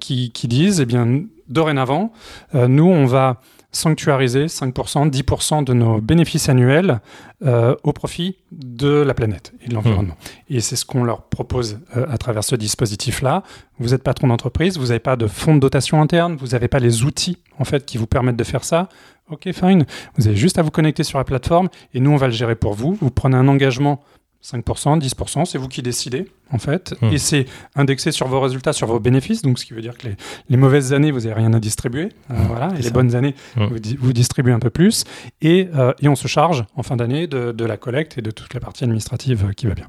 qui, 0.00 0.30
qui, 0.30 0.48
disent, 0.48 0.80
eh 0.80 0.86
bien, 0.86 1.22
dorénavant, 1.48 2.12
nous, 2.52 2.86
on 2.86 3.06
va 3.06 3.40
sanctuariser 3.74 4.46
5%, 4.46 5.10
10% 5.10 5.64
de 5.64 5.72
nos 5.72 6.00
bénéfices 6.00 6.48
annuels 6.48 7.00
euh, 7.44 7.74
au 7.82 7.92
profit 7.92 8.36
de 8.52 8.88
la 8.88 9.14
planète 9.14 9.52
et 9.62 9.68
de 9.68 9.74
l'environnement. 9.74 10.14
Mmh. 10.14 10.54
Et 10.54 10.60
c'est 10.60 10.76
ce 10.76 10.84
qu'on 10.84 11.04
leur 11.04 11.22
propose 11.24 11.80
euh, 11.96 12.06
à 12.08 12.18
travers 12.18 12.44
ce 12.44 12.56
dispositif-là. 12.56 13.42
Vous 13.78 13.92
êtes 13.92 14.02
patron 14.02 14.28
d'entreprise, 14.28 14.78
vous 14.78 14.86
n'avez 14.86 15.00
pas 15.00 15.16
de 15.16 15.26
fonds 15.26 15.54
de 15.54 15.60
dotation 15.60 16.00
interne, 16.00 16.36
vous 16.36 16.48
n'avez 16.48 16.68
pas 16.68 16.78
les 16.78 17.04
outils 17.04 17.38
en 17.58 17.64
fait 17.64 17.84
qui 17.84 17.98
vous 17.98 18.06
permettent 18.06 18.36
de 18.36 18.44
faire 18.44 18.64
ça. 18.64 18.88
Ok, 19.30 19.50
fine. 19.52 19.86
Vous 20.16 20.28
avez 20.28 20.36
juste 20.36 20.58
à 20.58 20.62
vous 20.62 20.70
connecter 20.70 21.02
sur 21.02 21.18
la 21.18 21.24
plateforme 21.24 21.68
et 21.94 22.00
nous 22.00 22.10
on 22.10 22.16
va 22.16 22.26
le 22.26 22.32
gérer 22.32 22.54
pour 22.54 22.74
vous. 22.74 22.96
Vous 23.00 23.10
prenez 23.10 23.36
un 23.36 23.48
engagement 23.48 24.02
5%, 24.44 25.00
10%, 25.00 25.46
c'est 25.46 25.56
vous 25.56 25.68
qui 25.68 25.80
décidez, 25.80 26.26
en 26.50 26.58
fait. 26.58 26.94
Hmm. 27.00 27.06
Et 27.06 27.18
c'est 27.18 27.46
indexé 27.76 28.12
sur 28.12 28.28
vos 28.28 28.40
résultats, 28.40 28.74
sur 28.74 28.86
vos 28.86 29.00
bénéfices. 29.00 29.40
Donc, 29.40 29.58
ce 29.58 29.64
qui 29.64 29.72
veut 29.72 29.80
dire 29.80 29.96
que 29.96 30.08
les, 30.08 30.16
les 30.50 30.56
mauvaises 30.58 30.92
années, 30.92 31.10
vous 31.12 31.20
n'avez 31.20 31.32
rien 31.32 31.54
à 31.54 31.60
distribuer. 31.60 32.10
Euh, 32.30 32.34
hmm. 32.34 32.46
voilà. 32.48 32.68
Et 32.78 32.82
les 32.82 32.90
bonnes 32.90 33.16
années, 33.16 33.34
hmm. 33.56 33.64
vous, 33.64 33.76
vous, 33.98 34.12
distribuez 34.12 34.52
un 34.52 34.58
peu 34.58 34.68
plus. 34.68 35.04
Et, 35.40 35.68
euh, 35.74 35.94
et 36.02 36.08
on 36.08 36.14
se 36.14 36.28
charge, 36.28 36.64
en 36.76 36.82
fin 36.82 36.96
d'année, 36.96 37.26
de, 37.26 37.52
de, 37.52 37.64
la 37.64 37.78
collecte 37.78 38.18
et 38.18 38.22
de 38.22 38.30
toute 38.30 38.52
la 38.52 38.60
partie 38.60 38.84
administrative 38.84 39.46
euh, 39.48 39.52
qui 39.52 39.66
va 39.66 39.74
bien. 39.74 39.88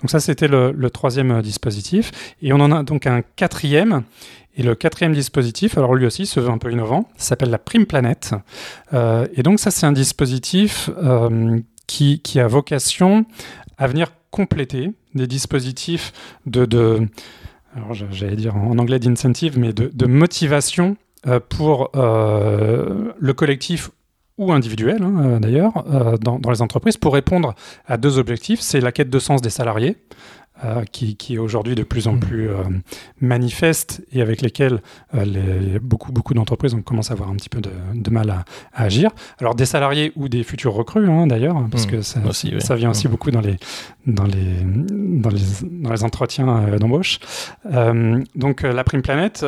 Donc, 0.00 0.10
ça, 0.10 0.20
c'était 0.20 0.48
le, 0.48 0.72
le, 0.72 0.88
troisième 0.88 1.42
dispositif. 1.42 2.12
Et 2.40 2.54
on 2.54 2.60
en 2.60 2.72
a 2.72 2.82
donc 2.84 3.06
un 3.06 3.20
quatrième. 3.20 4.04
Et 4.56 4.62
le 4.62 4.74
quatrième 4.74 5.12
dispositif, 5.12 5.76
alors 5.76 5.94
lui 5.94 6.06
aussi 6.06 6.24
se 6.24 6.40
veut 6.40 6.50
un 6.50 6.58
peu 6.58 6.70
innovant, 6.72 7.08
s'appelle 7.16 7.50
la 7.50 7.58
Prime 7.58 7.86
Planète. 7.86 8.34
Euh, 8.94 9.26
et 9.34 9.42
donc, 9.42 9.60
ça, 9.60 9.70
c'est 9.70 9.84
un 9.84 9.92
dispositif 9.92 10.90
qui, 11.86 12.20
qui 12.20 12.40
a 12.40 12.46
vocation 12.46 13.26
à 13.82 13.88
venir 13.88 14.12
compléter 14.30 14.92
des 15.14 15.26
dispositifs 15.26 16.12
de, 16.46 16.64
de 16.66 17.08
j'allais 17.90 18.36
dire 18.36 18.56
en 18.56 18.78
anglais 18.78 19.00
d'incentive, 19.00 19.58
mais 19.58 19.72
de, 19.72 20.06
motivation 20.06 20.96
pour 21.48 21.90
le 21.94 23.32
collectif 23.32 23.90
ou 24.38 24.52
individuel 24.52 25.02
hein, 25.02 25.40
d'ailleurs 25.40 25.84
dans, 26.20 26.38
dans, 26.38 26.50
les 26.50 26.62
entreprises 26.62 26.96
pour 26.96 27.12
répondre 27.12 27.54
à 27.86 27.96
deux 27.96 28.18
objectifs. 28.18 28.60
C'est 28.60 28.80
la 28.80 28.92
quête 28.92 29.10
de 29.10 29.18
sens 29.18 29.42
des 29.42 29.50
salariés, 29.50 29.96
euh, 30.64 30.84
qui, 30.84 31.16
qui, 31.16 31.34
est 31.34 31.38
aujourd'hui 31.38 31.74
de 31.74 31.82
plus 31.82 32.06
en 32.06 32.12
mmh. 32.12 32.20
plus 32.20 32.48
euh, 32.48 32.62
manifeste 33.20 34.02
et 34.12 34.22
avec 34.22 34.42
lesquels 34.42 34.80
euh, 35.14 35.24
les, 35.24 35.78
beaucoup, 35.80 36.12
beaucoup 36.12 36.34
d'entreprises 36.34 36.74
ont 36.74 36.82
commencé 36.82 37.10
à 37.10 37.14
avoir 37.14 37.30
un 37.30 37.34
petit 37.34 37.48
peu 37.48 37.60
de, 37.60 37.70
de 37.94 38.10
mal 38.10 38.30
à, 38.30 38.44
à, 38.72 38.84
agir. 38.84 39.10
Alors 39.40 39.54
des 39.56 39.66
salariés 39.66 40.12
ou 40.14 40.28
des 40.28 40.44
futurs 40.44 40.72
recrues 40.72 41.08
hein, 41.08 41.26
d'ailleurs, 41.26 41.56
parce 41.70 41.86
mmh. 41.86 41.90
que 41.90 42.02
ça, 42.02 42.20
aussi, 42.28 42.54
ça 42.60 42.76
vient 42.76 42.90
aussi 42.90 43.08
mmh. 43.08 43.10
beaucoup 43.10 43.30
dans 43.32 43.40
les, 43.40 43.56
dans 44.06 44.24
les, 44.24 44.62
dans 44.62 45.30
les, 45.30 45.42
dans 45.62 45.90
les 45.90 46.04
entretiens 46.04 46.76
d'embauche. 46.78 47.18
donc 48.36 48.62
la 48.62 48.84
prime 48.84 49.02
planète, 49.02 49.44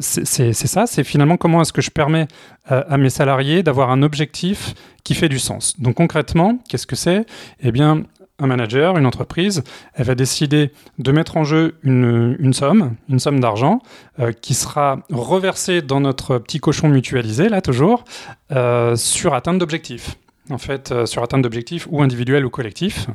c'est 0.00 0.52
ça, 0.54 0.86
c'est 0.86 1.04
finalement 1.04 1.36
comment 1.36 1.60
est-ce 1.60 1.72
que 1.72 1.82
je 1.82 1.90
permets 1.90 2.28
à 2.66 2.96
mes 2.96 3.10
salariés 3.10 3.62
d'avoir 3.62 3.90
un 3.90 4.02
objectif 4.02 4.74
qui 5.04 5.14
fait 5.14 5.28
du 5.28 5.38
sens. 5.38 5.78
Donc 5.78 5.96
concrètement, 5.96 6.58
qu'est-ce 6.68 6.86
que 6.86 6.96
c'est? 6.96 7.26
Eh 7.60 7.70
bien, 7.72 8.04
un 8.38 8.46
manager, 8.46 8.98
une 8.98 9.06
entreprise, 9.06 9.62
elle 9.94 10.06
va 10.06 10.14
décider 10.14 10.72
de 10.98 11.12
mettre 11.12 11.36
en 11.36 11.44
jeu 11.44 11.76
une, 11.82 12.52
somme, 12.52 12.96
une 13.08 13.18
somme 13.18 13.40
d'argent, 13.40 13.80
euh, 14.18 14.32
qui 14.32 14.54
sera 14.54 15.00
reversée 15.10 15.82
dans 15.82 16.00
notre 16.00 16.38
petit 16.38 16.58
cochon 16.58 16.88
mutualisé, 16.88 17.48
là 17.48 17.60
toujours, 17.60 18.04
euh, 18.52 18.96
sur 18.96 19.34
atteinte 19.34 19.58
d'objectifs 19.58 20.16
en 20.50 20.58
fait, 20.58 20.92
euh, 20.92 21.06
sur 21.06 21.22
atteinte 21.22 21.42
d'objectifs 21.42 21.88
ou 21.90 22.02
individuels 22.02 22.44
ou 22.44 22.50
collectifs. 22.50 23.06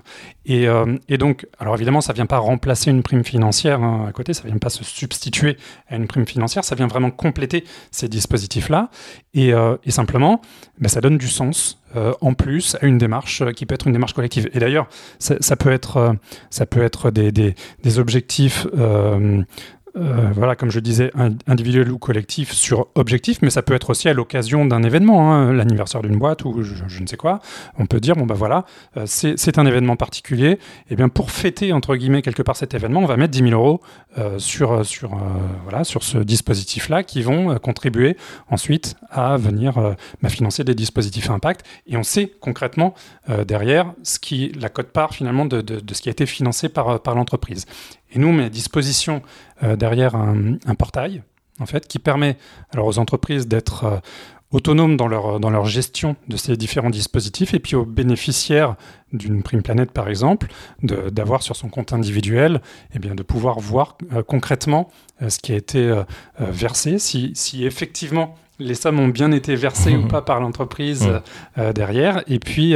Et, 0.46 0.68
euh, 0.68 0.98
et, 1.08 1.18
donc, 1.18 1.46
alors 1.60 1.76
évidemment, 1.76 2.02
ça 2.02 2.14
ne 2.14 2.16
vient 2.16 2.26
pas 2.26 2.40
remplacer 2.40 2.90
une 2.90 3.04
prime 3.04 3.24
financière 3.24 3.84
hein, 3.84 4.06
à 4.08 4.12
côté, 4.12 4.34
ça 4.34 4.44
ne 4.44 4.50
vient 4.50 4.58
pas 4.58 4.70
se 4.70 4.84
substituer 4.84 5.58
à 5.88 5.96
une 5.96 6.08
prime 6.08 6.26
financière, 6.26 6.64
ça 6.64 6.74
vient 6.74 6.88
vraiment 6.88 7.12
compléter 7.12 7.66
ces 7.92 8.08
dispositifs-là. 8.08 8.90
Et, 9.36 9.54
euh, 9.54 9.78
simplement, 9.90 10.42
ben, 10.80 10.88
ça 10.88 11.02
donne 11.02 11.18
du 11.18 11.28
sens 11.28 11.78
en 12.22 12.36
plus 12.36 12.78
à 12.80 12.86
une 12.86 13.00
démarche 13.00 13.44
qui 13.54 13.66
peut 13.66 13.74
être 13.74 13.88
une 13.88 13.94
démarche 13.94 14.14
collective. 14.14 14.48
Et 14.54 14.60
d'ailleurs, 14.60 14.88
ça, 15.18 15.56
peut 15.56 15.72
être, 15.72 16.16
ça 16.52 16.68
peut 16.68 16.84
être 16.84 17.10
des, 17.10 17.32
des 17.32 18.00
objectifs 18.00 18.68
euh, 19.96 20.30
voilà, 20.34 20.56
comme 20.56 20.70
je 20.70 20.80
disais, 20.80 21.12
individuel 21.48 21.92
ou 21.92 21.98
collectif 21.98 22.52
sur 22.52 22.88
objectif, 22.96 23.40
mais 23.42 23.50
ça 23.50 23.62
peut 23.62 23.74
être 23.74 23.90
aussi 23.90 24.08
à 24.08 24.14
l'occasion 24.14 24.66
d'un 24.66 24.84
événement, 24.84 25.34
hein, 25.34 25.52
l'anniversaire 25.54 26.02
d'une 26.02 26.18
boîte 26.18 26.46
ou 26.46 26.62
je, 26.62 27.02
ne 27.02 27.08
sais 27.08 27.18
quoi. 27.18 27.40
On 27.78 27.86
peut 27.86 28.00
dire, 28.00 28.16
bon 28.16 28.26
ben 28.26 28.36
voilà, 28.36 28.66
euh, 28.98 29.04
c'est 29.06 29.58
un 29.58 29.66
événement 29.66 29.96
particulier. 29.96 30.52
Et 30.52 30.60
eh 30.92 30.96
bien 30.96 31.10
pour 31.10 31.32
fêter, 31.32 31.74
entre 31.74 31.96
guillemets, 31.96 32.22
quelque 32.22 32.44
part 32.44 32.56
cet 32.56 32.74
événement, 32.74 33.02
on 33.02 33.06
va 33.06 33.18
mettre 33.18 33.32
10 33.32 33.50
000 33.50 33.52
euros 33.52 33.82
euh, 34.18 34.38
sur, 34.38 34.86
sur, 34.86 35.18
voilà, 35.64 35.84
sur 35.84 36.04
ce 36.04 36.18
dispositif-là 36.20 37.04
qui 37.04 37.22
vont 37.22 37.58
contribuer 37.58 38.18
ensuite 38.50 38.96
à 39.10 39.38
venir 39.38 39.96
bah, 40.22 40.30
financer 40.30 40.64
des 40.64 40.76
dispositifs 40.76 41.30
à 41.30 41.34
impact. 41.34 41.66
Et 41.88 41.98
on 41.98 42.04
sait 42.04 42.32
concrètement 42.40 42.94
derrière 43.48 43.94
ce 44.04 44.20
qui, 44.20 44.52
la 44.60 44.70
cote-part 44.70 45.14
finalement 45.14 45.46
de, 45.46 45.62
de, 45.62 45.80
de, 45.80 45.94
ce 45.94 46.02
qui 46.02 46.10
a 46.10 46.12
été 46.12 46.26
financé 46.26 46.70
par, 46.70 47.02
par 47.02 47.16
l'entreprise. 47.16 47.66
Et 48.12 48.20
nous, 48.20 48.28
on 48.28 48.34
met 48.34 48.46
à 48.46 48.50
disposition 48.50 49.22
euh, 49.64 49.76
derrière 49.76 50.16
un, 50.16 50.58
portail, 50.78 51.24
en 51.60 51.66
fait, 51.66 51.88
qui 51.88 52.00
permet 52.00 52.38
alors 52.74 52.88
aux 52.88 53.00
entreprises 53.00 53.48
d'être 53.48 53.84
euh, 53.84 53.98
autonomes 54.52 54.98
dans 54.98 55.08
leur, 55.08 55.40
dans 55.40 55.52
leur 55.52 55.66
gestion 55.66 56.16
de 56.28 56.36
ces 56.36 56.58
différents 56.58 56.90
dispositifs, 56.90 57.54
et 57.54 57.60
puis 57.60 57.76
aux 57.76 57.86
bénéficiaires 57.86 58.76
d'une 59.14 59.44
prime 59.44 59.62
planète, 59.62 59.92
par 59.92 60.10
exemple, 60.10 60.48
d'avoir 60.82 61.44
sur 61.44 61.56
son 61.56 61.70
compte 61.70 61.94
individuel, 61.94 62.62
eh 62.96 63.00
bien, 63.00 63.14
de 63.14 63.22
pouvoir 63.22 63.60
voir 63.60 63.98
euh, 64.14 64.24
concrètement 64.24 64.90
ce 65.28 65.38
qui 65.38 65.52
a 65.52 65.56
été 65.58 66.02
versé, 66.40 66.98
si, 66.98 67.32
si 67.36 67.66
effectivement 67.66 68.36
les 68.58 68.74
sommes 68.74 69.02
ont 69.02 69.10
bien 69.10 69.34
été 69.34 69.54
versées 69.56 69.98
ou 69.98 70.08
pas 70.08 70.22
par 70.22 70.40
l'entreprise 70.40 71.10
derrière, 71.58 72.24
et 72.28 72.40
puis 72.40 72.74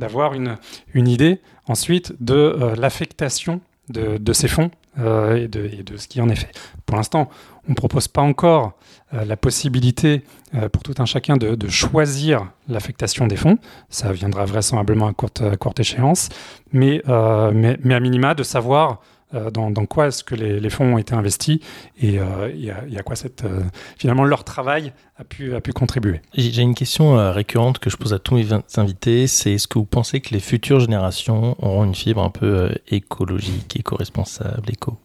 d'avoir 0.00 0.34
une, 0.34 0.58
une 0.92 1.06
idée 1.06 1.40
ensuite 1.68 2.12
de 2.18 2.74
l'affectation 2.76 3.60
de, 3.88 4.32
ces 4.32 4.48
fonds 4.48 4.70
euh, 4.98 5.36
et, 5.36 5.48
de, 5.48 5.96
ce 5.96 6.08
qui 6.08 6.20
en 6.20 6.28
est 6.28 6.36
fait. 6.36 6.50
Pour 6.86 6.96
l'instant, 6.96 7.28
on 7.68 7.70
ne 7.70 7.74
propose 7.74 8.08
pas 8.08 8.22
encore 8.22 8.74
euh, 9.12 9.24
la 9.24 9.36
possibilité 9.36 10.22
euh, 10.54 10.68
pour 10.68 10.82
tout 10.82 10.94
un 10.98 11.04
chacun 11.04 11.36
de, 11.36 11.68
choisir 11.68 12.50
l'affectation 12.68 13.26
des 13.26 13.36
fonds. 13.36 13.58
Ça 13.90 14.12
viendra 14.12 14.44
vraisemblablement 14.44 15.08
à 15.08 15.12
courte, 15.12 15.80
échéance, 15.80 16.28
mais, 16.72 17.02
à 17.08 17.52
minima 17.52 18.34
de 18.34 18.42
savoir 18.42 19.00
euh, 19.34 19.50
dans, 19.50 19.86
quoi 19.86 20.08
est-ce 20.08 20.22
que 20.22 20.34
les, 20.34 20.70
fonds 20.70 20.94
ont 20.94 20.98
été 20.98 21.14
investis 21.14 21.58
et, 22.00 22.18
à, 22.20 23.02
quoi 23.04 23.16
cette, 23.16 23.44
euh, 23.44 23.62
finalement 23.96 24.24
leur 24.24 24.44
travail 24.44 24.92
a 25.16 25.24
pu, 25.24 25.54
a 25.54 25.60
pu 25.60 25.72
contribuer? 25.72 26.20
J'ai 26.34 26.62
une 26.62 26.74
question 26.74 27.18
euh, 27.18 27.32
récurrente 27.32 27.78
que 27.78 27.90
je 27.90 27.96
pose 27.96 28.12
à 28.12 28.18
tous 28.18 28.34
mes 28.36 28.46
invités, 28.76 29.26
c'est 29.26 29.52
est-ce 29.52 29.66
que 29.66 29.78
vous 29.78 29.86
pensez 29.86 30.20
que 30.20 30.34
les 30.34 30.40
futures 30.40 30.80
générations 30.80 31.56
auront 31.64 31.84
une 31.84 31.94
fibre 31.94 32.22
un 32.22 32.30
peu 32.30 32.70
écologique, 32.88 33.76
éco-responsable, 33.76 34.70
éco? 34.70 34.98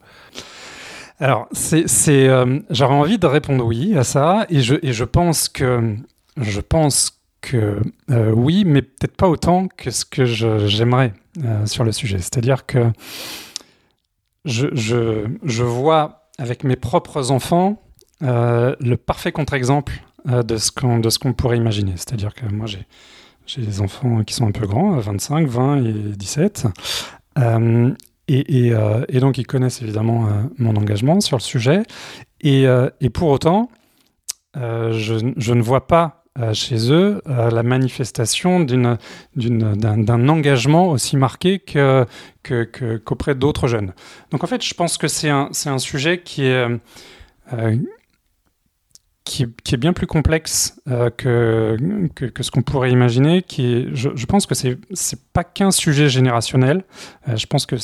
Alors, 1.20 1.48
c'est, 1.52 1.86
j'aurais 2.70 2.94
envie 2.94 3.18
de 3.18 3.28
répondre 3.28 3.66
oui 3.66 3.98
à 3.98 4.04
ça, 4.04 4.46
et 4.50 4.62
je, 4.62 4.76
et 4.84 4.94
je 4.94 5.04
pense 5.04 5.50
que, 5.50 5.96
je 6.38 6.62
pense 6.62 7.20
que 7.42 7.80
oui, 8.10 8.64
mais 8.66 8.82
peut-être 8.82 9.18
pas 9.18 9.28
autant 9.28 9.68
que 9.68 9.92
ce 9.92 10.06
que 10.06 10.24
j'aimerais 10.26 11.14
sur 11.66 11.84
le 11.84 11.92
sujet. 11.92 12.20
C'est-à-dire 12.20 12.66
que 12.66 12.92
je, 14.46 15.64
vois 15.64 16.30
avec 16.38 16.64
mes 16.64 16.76
propres 16.76 17.32
enfants 17.32 17.82
euh, 18.22 18.76
le 18.80 18.98
parfait 18.98 19.32
contre-exemple 19.32 19.94
euh, 20.30 20.44
de 20.44 20.58
ce 20.58 20.72
qu'on 20.72 21.34
pourrait 21.34 21.58
imaginer. 21.58 21.94
C'est-à-dire 21.96 22.34
que 22.34 22.46
moi, 22.46 22.68
j'ai 22.68 23.62
des 23.62 23.82
enfants 23.82 24.24
qui 24.24 24.34
sont 24.34 24.48
un 24.48 24.52
peu 24.52 24.68
grands, 24.68 24.98
25, 24.98 25.48
20 25.48 25.86
et 25.86 25.94
17. 25.94 26.68
Euh, 27.38 27.94
et, 28.28 29.20
donc, 29.20 29.38
ils 29.38 29.48
connaissent 29.48 29.82
évidemment 29.82 30.28
mon 30.58 30.76
engagement 30.76 31.20
sur 31.20 31.38
le 31.38 31.42
sujet. 31.42 31.84
Et, 32.42 32.68
pour 33.14 33.30
autant, 33.30 33.70
je, 34.56 35.54
ne 35.54 35.62
vois 35.62 35.88
pas 35.88 36.19
euh, 36.38 36.54
chez 36.54 36.92
eux 36.92 37.22
euh, 37.28 37.50
la 37.50 37.64
manifestation 37.64 38.60
d'un 38.60 40.30
engagement 40.30 40.90
aussi 40.90 41.18
marqué 41.18 41.58
qu'auprès 41.58 43.34
que, 43.34 43.34
d'autres 43.34 43.68
jeunes. 43.68 43.94
Donc 44.30 44.44
en 44.44 44.48
fait, 44.48 44.64
je 44.64 44.74
pense 44.76 45.00
que 45.00 45.08
c'est 45.08 45.30
un, 45.30 45.50
un, 45.66 45.78
sujet 45.80 46.22
qui 46.22 46.44
est, 46.46 46.68
euh, 47.54 47.76
qui, 49.24 49.44
est 49.44 49.78
bien 49.78 49.92
plus 49.92 50.06
complexe 50.06 50.80
que, 51.18 51.78
que, 52.16 52.44
ce 52.44 52.52
qu'on 52.52 52.62
pourrait 52.62 52.92
imaginer. 52.92 53.42
Qui 53.42 53.88
je, 53.94 54.26
pense 54.28 54.46
que 54.46 54.54
c'est 54.54 54.78
n'est 54.78 55.20
pas 55.34 55.44
qu'un 55.44 55.72
sujet 55.72 56.10
générationnel. 56.10 56.84
je 57.28 57.48
pense 57.48 57.66
que 57.66 57.76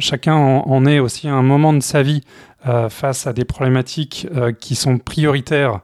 chacun 0.00 0.34
en, 0.34 0.84
est 0.84 0.98
aussi 0.98 1.28
à 1.28 1.34
un 1.34 1.42
moment 1.42 1.72
de 1.72 1.80
sa 1.80 2.02
vie 2.02 2.22
face 2.88 3.26
à 3.26 3.32
des 3.32 3.44
problématiques 3.44 4.26
qui 4.60 4.74
sont 4.74 4.98
prioritaires 4.98 5.80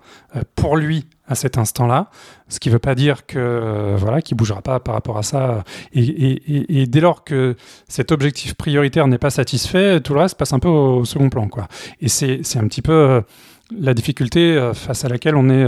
pour 0.55 0.77
lui 0.77 1.07
à 1.31 1.37
cet 1.37 1.57
instant-là, 1.57 2.11
ce 2.49 2.59
qui 2.59 2.69
ne 2.69 2.75
veut 2.75 2.81
pas 2.81 2.97
dire 2.97 3.25
que 3.25 3.39
euh, 3.39 3.95
voilà 3.97 4.21
qu'il 4.21 4.37
bougera 4.37 4.63
pas 4.63 4.81
par 4.81 4.95
rapport 4.95 5.17
à 5.17 5.23
ça. 5.23 5.63
Et, 5.95 6.87
dès 6.89 7.01
lors 7.01 7.23
que 7.23 7.57
cet 7.89 8.11
objectif 8.11 8.55
prioritaire 8.55 9.07
n'est 9.07 9.19
pas 9.19 9.31
satisfait, 9.31 10.01
tout 10.01 10.13
le 10.13 10.21
reste 10.21 10.37
passe 10.37 10.53
un 10.53 10.59
peu 10.59 10.69
au, 10.69 11.05
second 11.05 11.31
plan, 11.31 11.49
quoi. 11.49 11.69
Et 12.01 12.09
c'est 12.09 12.57
un 12.57 12.67
petit 12.67 12.83
peu 12.83 12.93
euh, 12.93 13.21
la 13.79 13.95
difficulté 13.95 14.41
euh, 14.41 14.75
face 14.75 15.05
à 15.05 15.09
laquelle 15.09 15.37
on 15.37 15.49
est 15.49 15.65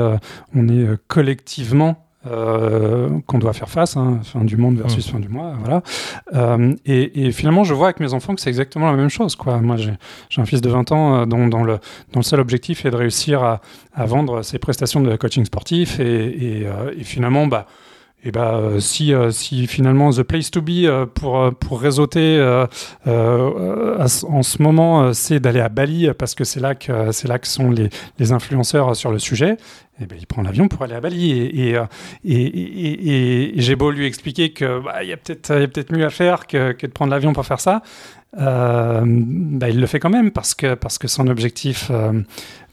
on 0.54 0.68
est 0.68 0.88
collectivement 1.06 2.08
euh, 2.26 3.08
qu'on 3.26 3.38
doit 3.38 3.52
faire 3.52 3.68
face, 3.68 3.96
hein, 3.96 4.20
fin 4.22 4.44
du 4.44 4.56
monde 4.56 4.76
versus 4.76 5.06
mm. 5.08 5.10
fin 5.12 5.18
du 5.18 5.28
mois, 5.28 5.54
voilà. 5.58 5.82
Euh, 6.34 6.74
et, 6.84 7.32
finalement, 7.32 7.64
je 7.64 7.74
vois 7.74 7.86
avec 7.86 8.00
mes 8.00 8.14
enfants 8.14 8.34
que 8.34 8.40
c'est 8.40 8.48
exactement 8.48 8.90
la 8.90 8.96
même 8.96 9.08
chose, 9.08 9.34
quoi. 9.34 9.58
Moi, 9.58 9.76
j'ai 9.76 10.40
un 10.40 10.44
fils 10.44 10.60
de 10.60 10.68
20 10.68 10.92
ans 10.92 11.16
euh, 11.16 11.26
dont, 11.26 11.44
le, 11.44 11.50
dont, 11.50 11.64
le, 11.64 12.22
seul 12.22 12.38
objectif 12.38 12.84
est 12.84 12.90
de 12.90 12.96
réussir 12.96 13.42
à, 13.42 13.60
à 13.92 14.06
vendre 14.06 14.42
ses 14.42 14.58
prestations 14.58 15.00
de 15.00 15.16
coaching 15.16 15.44
sportif 15.44 15.98
et, 15.98 16.62
et 16.62 17.04
finalement, 17.04 17.46
bah, 17.46 17.66
et 18.24 18.30
bah, 18.30 18.60
si, 18.78 19.12
si 19.30 19.66
finalement 19.66 20.10
the 20.10 20.22
place 20.22 20.50
to 20.50 20.60
be 20.62 20.86
pour, 21.14 21.52
pour 21.54 21.80
réseauter 21.80 22.40
en 23.04 24.42
ce 24.42 24.62
moment 24.62 25.12
c'est 25.12 25.40
d'aller 25.40 25.60
à 25.60 25.68
Bali 25.68 26.08
parce 26.16 26.34
que 26.34 26.44
c'est 26.44 26.60
là 26.60 26.74
que 26.74 27.10
c'est 27.12 27.28
là 27.28 27.38
que 27.38 27.48
sont 27.48 27.70
les, 27.70 27.88
les 28.18 28.32
influenceurs 28.32 28.94
sur 28.96 29.10
le 29.10 29.18
sujet 29.18 29.56
et 30.00 30.04
eh 30.04 30.06
ben, 30.06 30.16
il 30.18 30.26
prend 30.26 30.40
l'avion 30.40 30.68
pour 30.68 30.82
aller 30.82 30.94
à 30.94 31.00
Bali. 31.00 31.32
Et, 31.32 31.74
et, 31.74 31.76
et, 32.24 33.58
et 33.58 33.60
j'ai 33.60 33.76
beau 33.76 33.90
lui 33.90 34.06
expliquer 34.06 34.52
qu'il 34.52 34.80
bah, 34.82 35.04
y 35.04 35.12
a 35.12 35.18
peut-être 35.18 35.66
peut 35.66 35.96
mieux 35.96 36.06
à 36.06 36.10
faire 36.10 36.46
que, 36.46 36.72
que 36.72 36.86
de 36.86 36.92
prendre 36.92 37.10
l'avion 37.10 37.34
pour 37.34 37.44
faire 37.44 37.60
ça, 37.60 37.82
euh, 38.38 39.02
bah, 39.04 39.68
il 39.68 39.78
le 39.78 39.86
fait 39.86 40.00
quand 40.00 40.08
même 40.08 40.30
parce 40.30 40.54
que, 40.54 40.74
parce 40.74 40.96
que 40.96 41.08
son 41.08 41.28
objectif 41.28 41.90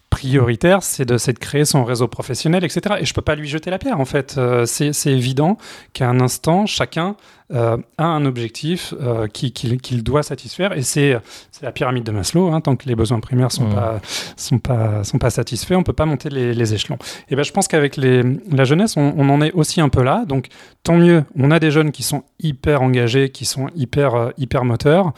prioritaire, 0.10 0.84
c'est 0.84 1.06
de, 1.06 1.16
de, 1.16 1.40
créer 1.40 1.66
son 1.66 1.84
réseau 1.84 2.08
professionnel, 2.08 2.64
etc. 2.64 2.96
Et 3.00 3.06
je 3.06 3.14
peux 3.14 3.22
pas 3.22 3.36
lui 3.36 3.48
jeter 3.48 3.70
la 3.70 3.78
pierre, 3.78 4.00
en 4.00 4.06
fait. 4.06 4.36
Euh, 4.38 4.66
c'est 4.66 4.92
évident 5.06 5.58
qu'à 5.94 6.10
un 6.10 6.20
instant, 6.20 6.66
chacun 6.66 7.16
euh, 7.54 7.78
a 7.98 8.06
un 8.06 8.26
objectif 8.26 8.94
euh, 9.00 9.28
qu'il 9.28 10.04
doit 10.04 10.24
satisfaire. 10.24 10.74
Et 10.78 10.82
c'est 10.82 11.18
la 11.62 11.72
pyramide 11.72 12.04
de 12.04 12.12
Maslow. 12.12 12.52
Hein, 12.52 12.62
tant 12.62 12.76
que 12.76 12.88
les 12.88 12.96
besoins 12.96 13.20
primaires 13.20 13.52
sont, 13.52 13.68
mmh. 13.68 13.76
pas, 13.76 14.02
sont, 14.36 14.60
pas, 14.60 15.04
sont 15.04 15.20
pas 15.20 15.30
satisfaits, 15.30 15.76
on 15.76 15.84
peut 15.84 15.94
pas 15.94 16.06
monter 16.06 16.30
les, 16.30 16.54
les 16.54 16.74
échelons. 16.74 16.98
Et 17.30 17.36
ben, 17.36 17.44
je 17.44 17.52
pense 17.52 17.68
qu'avec 17.68 17.98
la 17.98 18.64
jeunesse, 18.66 18.98
on, 18.98 19.14
on, 19.16 19.30
en 19.30 19.42
est 19.42 19.52
aussi 19.54 19.80
un 19.80 19.90
peu 19.90 20.04
là. 20.04 20.26
Donc, 20.28 20.48
tant 20.84 20.98
mieux. 20.98 21.24
On 21.38 21.52
a 21.52 21.60
des 21.60 21.72
jeunes 21.72 21.92
qui 21.92 22.04
sont 22.04 22.24
hyper 22.40 22.82
engagés, 22.82 23.30
qui 23.30 23.46
sont 23.46 23.70
hyper, 23.76 24.32
hyper 24.38 24.66
moteurs. 24.66 25.14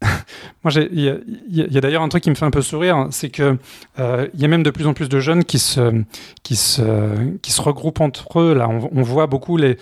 Moi, 0.64 0.72
il 0.90 1.22
y 1.50 1.76
a, 1.76 1.80
d'ailleurs 1.80 2.02
un 2.02 2.08
truc 2.08 2.24
qui 2.24 2.30
me 2.30 2.34
fait 2.34 2.44
un 2.44 2.50
peu 2.50 2.62
sourire, 2.62 3.06
c'est 3.10 3.30
que 3.30 3.56
euh, 4.00 4.26
il 4.34 4.40
y 4.40 4.44
a 4.44 4.48
même 4.48 4.64
de 4.64 4.70
plus 4.70 4.86
en 4.88 4.92
plus 4.92 5.08
de 5.08 5.20
jeunes 5.20 5.44
qui 5.44 5.60
se, 5.60 6.02
qui 6.42 6.56
se, 6.56 7.36
qui 7.38 7.52
se 7.52 7.62
regroupent 7.62 8.00
entre 8.00 8.40
eux. 8.40 8.54
Là, 8.54 8.68
on 8.68 9.02
voit 9.02 9.28
beaucoup 9.28 9.56
les, 9.56 9.76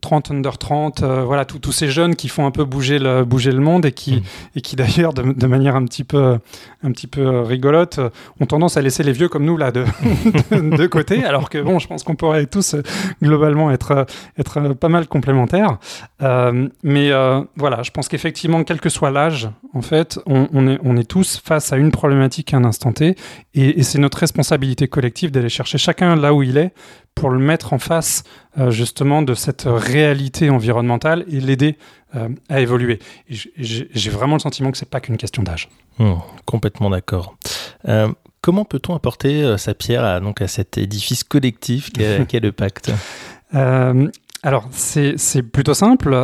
30 0.00 0.30
under 0.30 0.58
30, 0.58 1.02
euh, 1.02 1.24
voilà, 1.24 1.44
tous 1.44 1.72
ces 1.72 1.88
jeunes 1.88 2.14
qui 2.14 2.28
font 2.28 2.46
un 2.46 2.50
peu 2.50 2.64
bouger 2.64 2.98
le, 2.98 3.24
bouger 3.24 3.50
le 3.50 3.60
monde 3.60 3.86
et 3.86 3.92
qui, 3.92 4.16
mm. 4.16 4.22
et 4.56 4.60
qui 4.60 4.76
d'ailleurs, 4.76 5.12
de, 5.12 5.46
manière 5.46 5.76
un 5.76 5.84
petit 5.84 6.04
peu, 6.04 6.38
un 6.82 6.92
petit 6.92 7.06
peu 7.06 7.40
rigolote, 7.40 7.98
ont 8.40 8.46
tendance 8.46 8.76
à 8.76 8.82
laisser 8.82 9.02
les 9.02 9.12
vieux 9.12 9.28
comme 9.28 9.44
nous 9.44 9.56
là 9.56 9.72
de, 9.72 9.84
de, 10.50 10.86
côté, 10.86 11.24
alors 11.24 11.50
que 11.50 11.58
bon, 11.58 11.78
je 11.78 11.88
pense 11.88 12.04
qu'on 12.04 12.14
pourrait 12.14 12.46
tous 12.46 12.76
globalement 13.22 13.70
être, 13.70 14.06
être 14.38 14.74
pas 14.74 14.88
mal 14.88 15.08
complémentaires. 15.08 15.78
Euh, 16.22 16.68
mais 16.82 17.10
euh, 17.10 17.42
voilà, 17.56 17.82
je 17.82 17.90
pense 17.90 18.08
qu'effectivement, 18.08 18.64
quel 18.64 18.80
que 18.80 18.88
soit 18.88 19.10
l'âge, 19.10 19.50
en 19.74 19.82
fait, 19.82 20.20
on, 20.26 20.68
est, 20.68 20.78
on 20.84 20.96
est 20.96 21.08
tous 21.08 21.40
face 21.42 21.72
à 21.72 21.76
une 21.76 21.90
problématique 21.90 22.54
à 22.54 22.58
un 22.58 22.64
instant 22.64 22.92
T, 22.92 23.16
et, 23.54 23.80
et 23.80 23.82
c'est 23.82 23.98
notre 23.98 24.18
responsabilité 24.18 24.86
collective 24.86 25.30
d'aller 25.30 25.48
chercher 25.48 25.78
chacun 25.78 26.14
là 26.14 26.34
où 26.34 26.42
il 26.42 26.56
est 26.56 26.72
pour 27.14 27.30
le 27.30 27.38
mettre 27.38 27.72
en 27.72 27.78
face 27.78 28.24
euh, 28.58 28.70
justement 28.70 29.22
de 29.22 29.34
cette 29.34 29.64
réalité 29.66 30.50
environnementale 30.50 31.24
et 31.28 31.40
l'aider 31.40 31.76
euh, 32.14 32.28
à 32.48 32.60
évoluer. 32.60 32.98
J'ai 33.28 34.10
vraiment 34.10 34.36
le 34.36 34.40
sentiment 34.40 34.70
que 34.70 34.78
c'est 34.78 34.88
pas 34.88 35.00
qu'une 35.00 35.16
question 35.16 35.42
d'âge. 35.42 35.68
Hmm, 35.98 36.14
complètement 36.46 36.90
d'accord. 36.90 37.36
Euh, 37.88 38.08
comment 38.40 38.64
peut-on 38.64 38.94
apporter 38.94 39.56
sa 39.58 39.74
pierre 39.74 40.04
à, 40.04 40.20
donc, 40.20 40.42
à 40.42 40.48
cet 40.48 40.78
édifice 40.78 41.24
collectif 41.24 41.90
qu'est 41.92 42.40
le 42.42 42.52
pacte? 42.52 42.92
Alors, 44.44 44.68
c'est 44.72 45.42
plutôt 45.42 45.74
simple. 45.74 46.14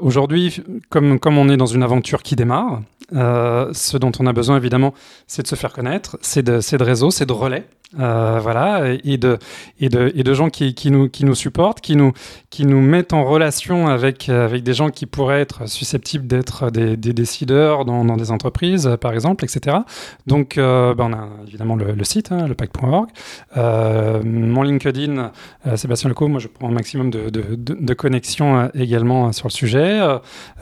Aujourd'hui, 0.00 0.62
comme, 0.88 1.18
comme 1.18 1.36
on 1.36 1.50
est 1.50 1.58
dans 1.58 1.66
une 1.66 1.82
aventure 1.82 2.22
qui 2.22 2.34
démarre, 2.34 2.80
ce 3.12 3.96
dont 3.98 4.12
on 4.18 4.26
a 4.26 4.32
besoin, 4.32 4.56
évidemment, 4.56 4.94
c'est 5.26 5.42
de 5.42 5.48
se 5.48 5.56
faire 5.56 5.72
connaître, 5.72 6.16
c'est 6.22 6.42
de, 6.42 6.58
de 6.76 6.82
réseaux, 6.82 7.10
c'est 7.10 7.26
de 7.26 7.32
relais. 7.32 7.66
Euh, 7.98 8.38
voilà, 8.42 8.94
et 9.04 9.16
de, 9.16 9.38
et 9.80 9.88
de, 9.88 10.12
et 10.14 10.22
de 10.22 10.34
gens 10.34 10.50
qui, 10.50 10.74
nous, 10.90 11.08
qui 11.08 11.24
nous 11.24 11.34
supportent, 11.34 11.80
qui 11.80 11.96
nous, 11.96 12.12
qui 12.50 12.66
nous 12.66 12.80
mettent 12.80 13.14
en 13.14 13.24
relation 13.24 13.88
avec, 13.88 14.28
avec 14.28 14.62
des 14.62 14.74
gens 14.74 14.90
qui 14.90 15.06
pourraient 15.06 15.40
être 15.40 15.68
susceptibles 15.68 16.26
d'être 16.26 16.70
des, 16.70 16.96
décideurs 16.96 17.84
dans, 17.84 18.04
dans, 18.04 18.16
des 18.16 18.30
entreprises, 18.30 18.96
par 19.00 19.12
exemple, 19.12 19.44
etc. 19.44 19.78
Donc, 20.26 20.58
euh, 20.58 20.94
ben 20.94 21.10
on 21.10 21.12
a 21.14 21.28
évidemment 21.46 21.76
le, 21.76 22.04
site, 22.04 22.32
hein, 22.32 22.46
le 22.46 22.54
pack.org. 22.54 23.08
Euh, 23.56 24.22
mon 24.22 24.62
LinkedIn, 24.62 25.32
Sébastien 25.76 26.10
Leco, 26.10 26.28
moi 26.28 26.40
je 26.40 26.48
prends 26.48 26.68
un 26.68 26.72
maximum 26.72 27.10
de, 27.10 27.30
de, 27.30 27.56
de, 27.56 27.94
connexions 27.94 28.70
également 28.74 29.32
sur 29.32 29.48
le 29.48 29.52
sujet. 29.52 30.00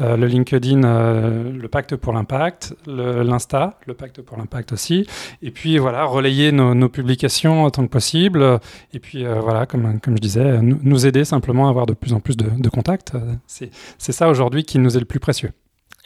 le 0.00 0.26
LinkedIn, 0.26 0.80
le 0.80 1.68
pacte 1.68 1.96
pour 1.96 2.12
l'impact, 2.12 2.74
l'Insta, 2.86 3.78
le, 3.86 3.94
pacte 3.94 4.22
pour 4.22 4.38
l'impact 4.38 4.72
aussi. 4.72 5.06
Et 5.42 5.50
puis 5.50 5.78
voilà, 5.78 6.04
relayer 6.04 6.52
nos, 6.52 6.74
nos 6.74 6.88
publications 6.88 7.23
autant 7.64 7.84
que 7.84 7.90
possible. 7.90 8.60
Et 8.92 8.98
puis 8.98 9.24
euh, 9.24 9.40
voilà, 9.40 9.66
comme, 9.66 10.00
comme 10.00 10.16
je 10.16 10.20
disais, 10.20 10.60
nous, 10.62 11.06
aider 11.06 11.24
simplement 11.24 11.66
à 11.66 11.70
avoir 11.70 11.86
de 11.86 11.92
plus 11.92 12.12
en 12.12 12.20
plus 12.20 12.36
de, 12.36 12.68
contacts. 12.68 13.12
C'est 13.46 14.12
ça 14.12 14.28
aujourd'hui 14.28 14.64
qui 14.64 14.78
nous 14.78 14.96
est 14.96 15.00
le 15.00 15.06
plus 15.06 15.20
précieux. 15.20 15.50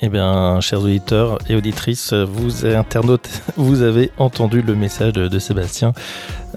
Eh 0.01 0.09
bien, 0.09 0.61
chers 0.61 0.81
auditeurs 0.81 1.39
et 1.49 1.57
auditrices, 1.57 2.13
vous 2.13 2.65
internautes, 2.67 3.29
vous 3.57 3.83
avez 3.83 4.13
entendu 4.17 4.63
le 4.63 4.77
message 4.77 5.13
de, 5.13 5.39
Sébastien 5.39 5.93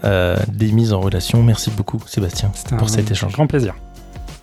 euh, 0.04 0.38
des 0.48 0.72
mises 0.72 0.94
en 0.94 1.00
relation. 1.02 1.42
Merci 1.42 1.72
beaucoup, 1.72 2.02
Sébastien, 2.06 2.52
pour 2.78 2.90
cet 2.90 3.10
échange. 3.10 3.34
Grand 3.34 3.48
plaisir. 3.48 3.76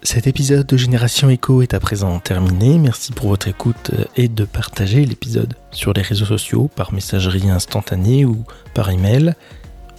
Cet 0.02 0.28
épisode 0.28 0.66
de 0.66 0.76
Génération 0.76 1.28
Echo 1.28 1.60
est 1.60 1.74
à 1.74 1.80
présent 1.80 2.18
terminé. 2.20 2.78
Merci 2.78 3.12
pour 3.12 3.28
votre 3.28 3.48
écoute 3.48 3.90
et 4.16 4.28
de 4.28 4.44
partager 4.44 5.04
l'épisode 5.04 5.54
sur 5.72 5.92
les 5.92 6.02
réseaux 6.02 6.24
sociaux 6.24 6.70
par 6.74 6.92
messagerie 6.92 7.50
instantanée 7.50 8.24
ou 8.24 8.44
par 8.74 8.90
email. 8.90 9.34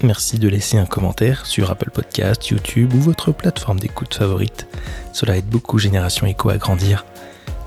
Merci 0.01 0.39
de 0.39 0.47
laisser 0.47 0.77
un 0.77 0.85
commentaire 0.85 1.45
sur 1.45 1.69
Apple 1.69 1.89
Podcast, 1.91 2.47
YouTube 2.47 2.93
ou 2.93 2.99
votre 2.99 3.33
plateforme 3.33 3.81
d'écoute 3.81 4.13
favorite. 4.13 4.65
Cela 5.11 5.37
aide 5.37 5.45
beaucoup 5.45 5.77
Génération 5.77 6.25
Echo 6.25 6.49
à 6.49 6.57
grandir. 6.57 7.05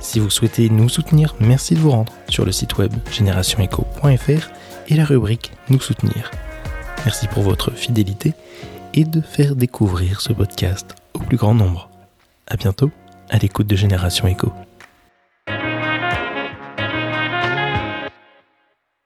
Si 0.00 0.18
vous 0.18 0.30
souhaitez 0.30 0.70
nous 0.70 0.88
soutenir, 0.88 1.34
merci 1.40 1.74
de 1.74 1.80
vous 1.80 1.90
rendre 1.90 2.12
sur 2.30 2.46
le 2.46 2.52
site 2.52 2.78
web 2.78 2.92
générationecho.fr 3.10 4.50
et 4.88 4.94
la 4.94 5.04
rubrique 5.04 5.52
Nous 5.68 5.80
soutenir. 5.80 6.30
Merci 7.04 7.28
pour 7.28 7.42
votre 7.42 7.72
fidélité 7.72 8.32
et 8.94 9.04
de 9.04 9.20
faire 9.20 9.54
découvrir 9.54 10.22
ce 10.22 10.32
podcast 10.32 10.94
au 11.12 11.18
plus 11.18 11.36
grand 11.36 11.54
nombre. 11.54 11.90
À 12.46 12.56
bientôt 12.56 12.90
à 13.28 13.36
l'écoute 13.36 13.66
de 13.66 13.76
Génération 13.76 14.26
Echo. 14.26 14.52